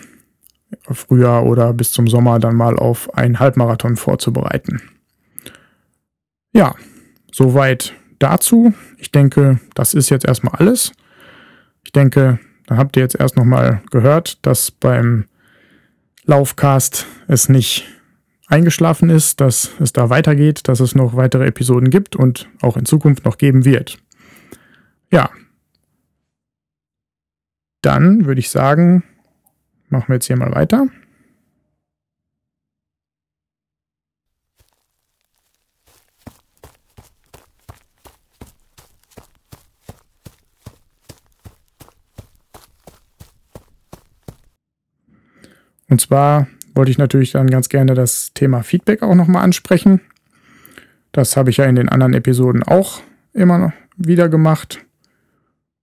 früher 0.91 1.45
oder 1.45 1.73
bis 1.73 1.93
zum 1.93 2.09
Sommer 2.09 2.41
dann 2.41 2.57
mal 2.57 2.77
auf 2.77 3.15
einen 3.15 3.41
Halbmarathon 3.41 3.97
vorzubereiten. 3.97 4.83
Ja, 6.53 6.75
soweit 7.33 7.95
dazu. 8.19 8.75
Ich 8.99 9.11
denke, 9.11 9.61
das 9.73 9.95
ist 9.95 10.11
jetzt 10.11 10.27
erstmal 10.27 10.57
alles. 10.57 10.93
Ich 11.87 11.93
denke, 11.93 12.39
dann 12.67 12.77
habt 12.77 12.99
ihr 12.99 13.03
jetzt 13.03 13.19
erst 13.19 13.39
nochmal 13.39 13.81
gehört, 13.91 14.45
dass 14.45 14.71
beim 14.71 15.25
Laufcast 16.27 17.07
es 17.29 17.49
nicht 17.49 17.87
eingeschlafen 18.47 19.11
ist, 19.11 19.41
dass 19.41 19.71
es 19.81 19.93
da 19.93 20.11
weitergeht, 20.11 20.69
dass 20.69 20.81
es 20.81 20.95
noch 20.95 21.17
weitere 21.17 21.47
Episoden 21.47 21.91
gibt 21.91 22.17
und 22.17 22.49
auch 22.63 22.77
in 22.77 22.87
Zukunft 22.87 23.25
noch 23.25 23.39
geben 23.39 23.65
wird. 23.65 23.99
Ja. 25.11 25.31
Dann 27.83 28.27
würde 28.27 28.41
ich 28.41 28.51
sagen, 28.51 29.05
machen 29.89 30.09
wir 30.09 30.15
jetzt 30.15 30.27
hier 30.27 30.37
mal 30.37 30.55
weiter. 30.55 30.89
Und 45.89 46.01
zwar 46.01 46.49
wollte 46.77 46.91
ich 46.91 46.99
natürlich 46.99 47.33
dann 47.33 47.49
ganz 47.49 47.69
gerne 47.69 47.95
das 47.95 48.33
Thema 48.35 48.63
Feedback 48.63 49.03
auch 49.03 49.15
nochmal 49.15 49.43
ansprechen. 49.43 50.01
Das 51.13 51.37
habe 51.37 51.51
ich 51.51 51.57
ja 51.57 51.65
in 51.65 51.77
den 51.77 51.89
anderen 51.89 52.13
Episoden 52.13 52.63
auch 52.63 53.01
immer 53.33 53.73
wieder 53.97 54.29
gemacht. 54.29 54.85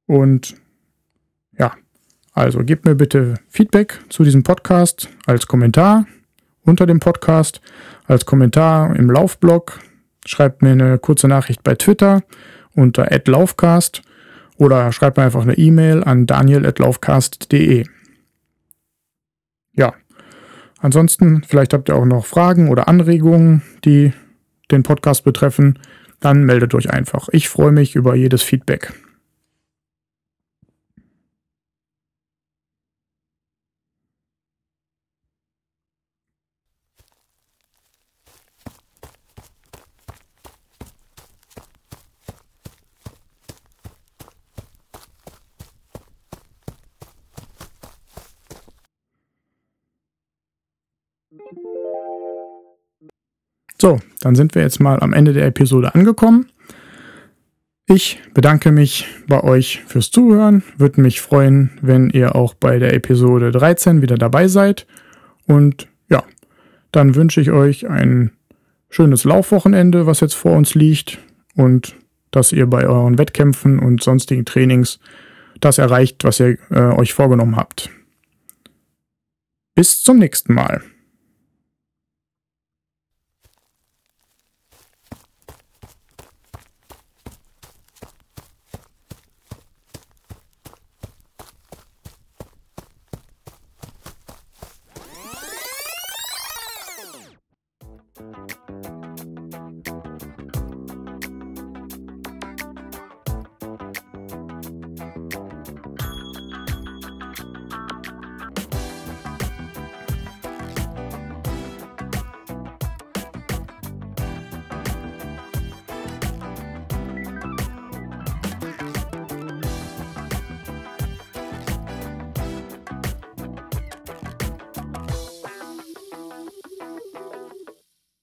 Und 0.06 0.56
ja, 1.58 1.74
also 2.34 2.60
gebt 2.64 2.86
mir 2.86 2.96
bitte 2.96 3.34
Feedback 3.50 4.00
zu 4.10 4.24
diesem 4.24 4.44
Podcast 4.44 5.10
als 5.26 5.48
Kommentar 5.48 6.06
unter 6.62 6.86
dem 6.86 7.00
Podcast, 7.00 7.60
als 8.06 8.26
Kommentar 8.26 8.96
im 8.96 9.10
Laufblog. 9.10 9.80
Schreibt 10.26 10.62
mir 10.62 10.72
eine 10.72 11.00
kurze 11.00 11.28
Nachricht 11.28 11.64
bei 11.64 11.76
Twitter 11.76 12.22
unter 12.76 13.10
@laufcast 13.26 14.04
oder 14.58 14.92
schreibt 14.92 15.18
mir 15.18 15.24
einfach 15.24 15.42
eine 15.42 15.58
E-Mail 15.58 16.04
an 16.04 16.28
daniel@laufcast.de. 16.28 17.86
Ansonsten, 20.84 21.44
vielleicht 21.48 21.74
habt 21.74 21.88
ihr 21.88 21.96
auch 21.96 22.04
noch 22.04 22.26
Fragen 22.26 22.68
oder 22.68 22.90
Anregungen, 22.90 23.62
die 23.86 24.12
den 24.70 24.84
Podcast 24.84 25.24
betreffen, 25.24 25.80
dann 26.20 26.44
meldet 26.44 26.76
euch 26.76 26.92
einfach. 26.92 27.30
Ich 27.32 27.48
freue 27.48 27.72
mich 27.72 27.96
über 27.96 28.16
jedes 28.16 28.44
Feedback. 28.44 28.92
So, 53.80 54.00
dann 54.22 54.36
sind 54.36 54.56
wir 54.56 54.62
jetzt 54.62 54.80
mal 54.80 55.00
am 55.02 55.12
Ende 55.12 55.34
der 55.34 55.46
Episode 55.46 55.94
angekommen. 55.94 56.48
Ich 57.86 58.22
bedanke 58.34 58.72
mich 58.72 59.06
bei 59.28 59.44
euch 59.44 59.82
fürs 59.86 60.10
Zuhören. 60.10 60.64
Würde 60.78 61.02
mich 61.02 61.20
freuen, 61.20 61.72
wenn 61.82 62.10
ihr 62.10 62.34
auch 62.36 62.54
bei 62.54 62.80
der 62.80 62.94
Episode 62.94 63.52
13 63.52 64.02
wieder 64.02 64.18
dabei 64.18 64.48
seid. 64.48 64.88
Und 65.48 65.90
ja, 66.10 66.24
dann 66.94 67.16
wünsche 67.16 67.42
ich 67.42 67.52
euch 67.52 67.90
ein 67.90 68.32
schönes 68.90 69.26
Laufwochenende, 69.26 70.06
was 70.08 70.22
jetzt 70.22 70.36
vor 70.36 70.56
uns 70.56 70.76
liegt. 70.76 71.20
Und 71.56 71.96
dass 72.32 72.54
ihr 72.54 72.68
bei 72.68 72.88
euren 72.88 73.18
Wettkämpfen 73.18 73.80
und 73.80 74.02
sonstigen 74.02 74.46
Trainings 74.46 75.00
das 75.60 75.78
erreicht, 75.78 76.24
was 76.24 76.40
ihr 76.40 76.58
äh, 76.72 76.80
euch 76.80 77.14
vorgenommen 77.14 77.58
habt. 77.58 77.90
Bis 79.76 80.02
zum 80.02 80.20
nächsten 80.20 80.54
Mal. 80.54 80.82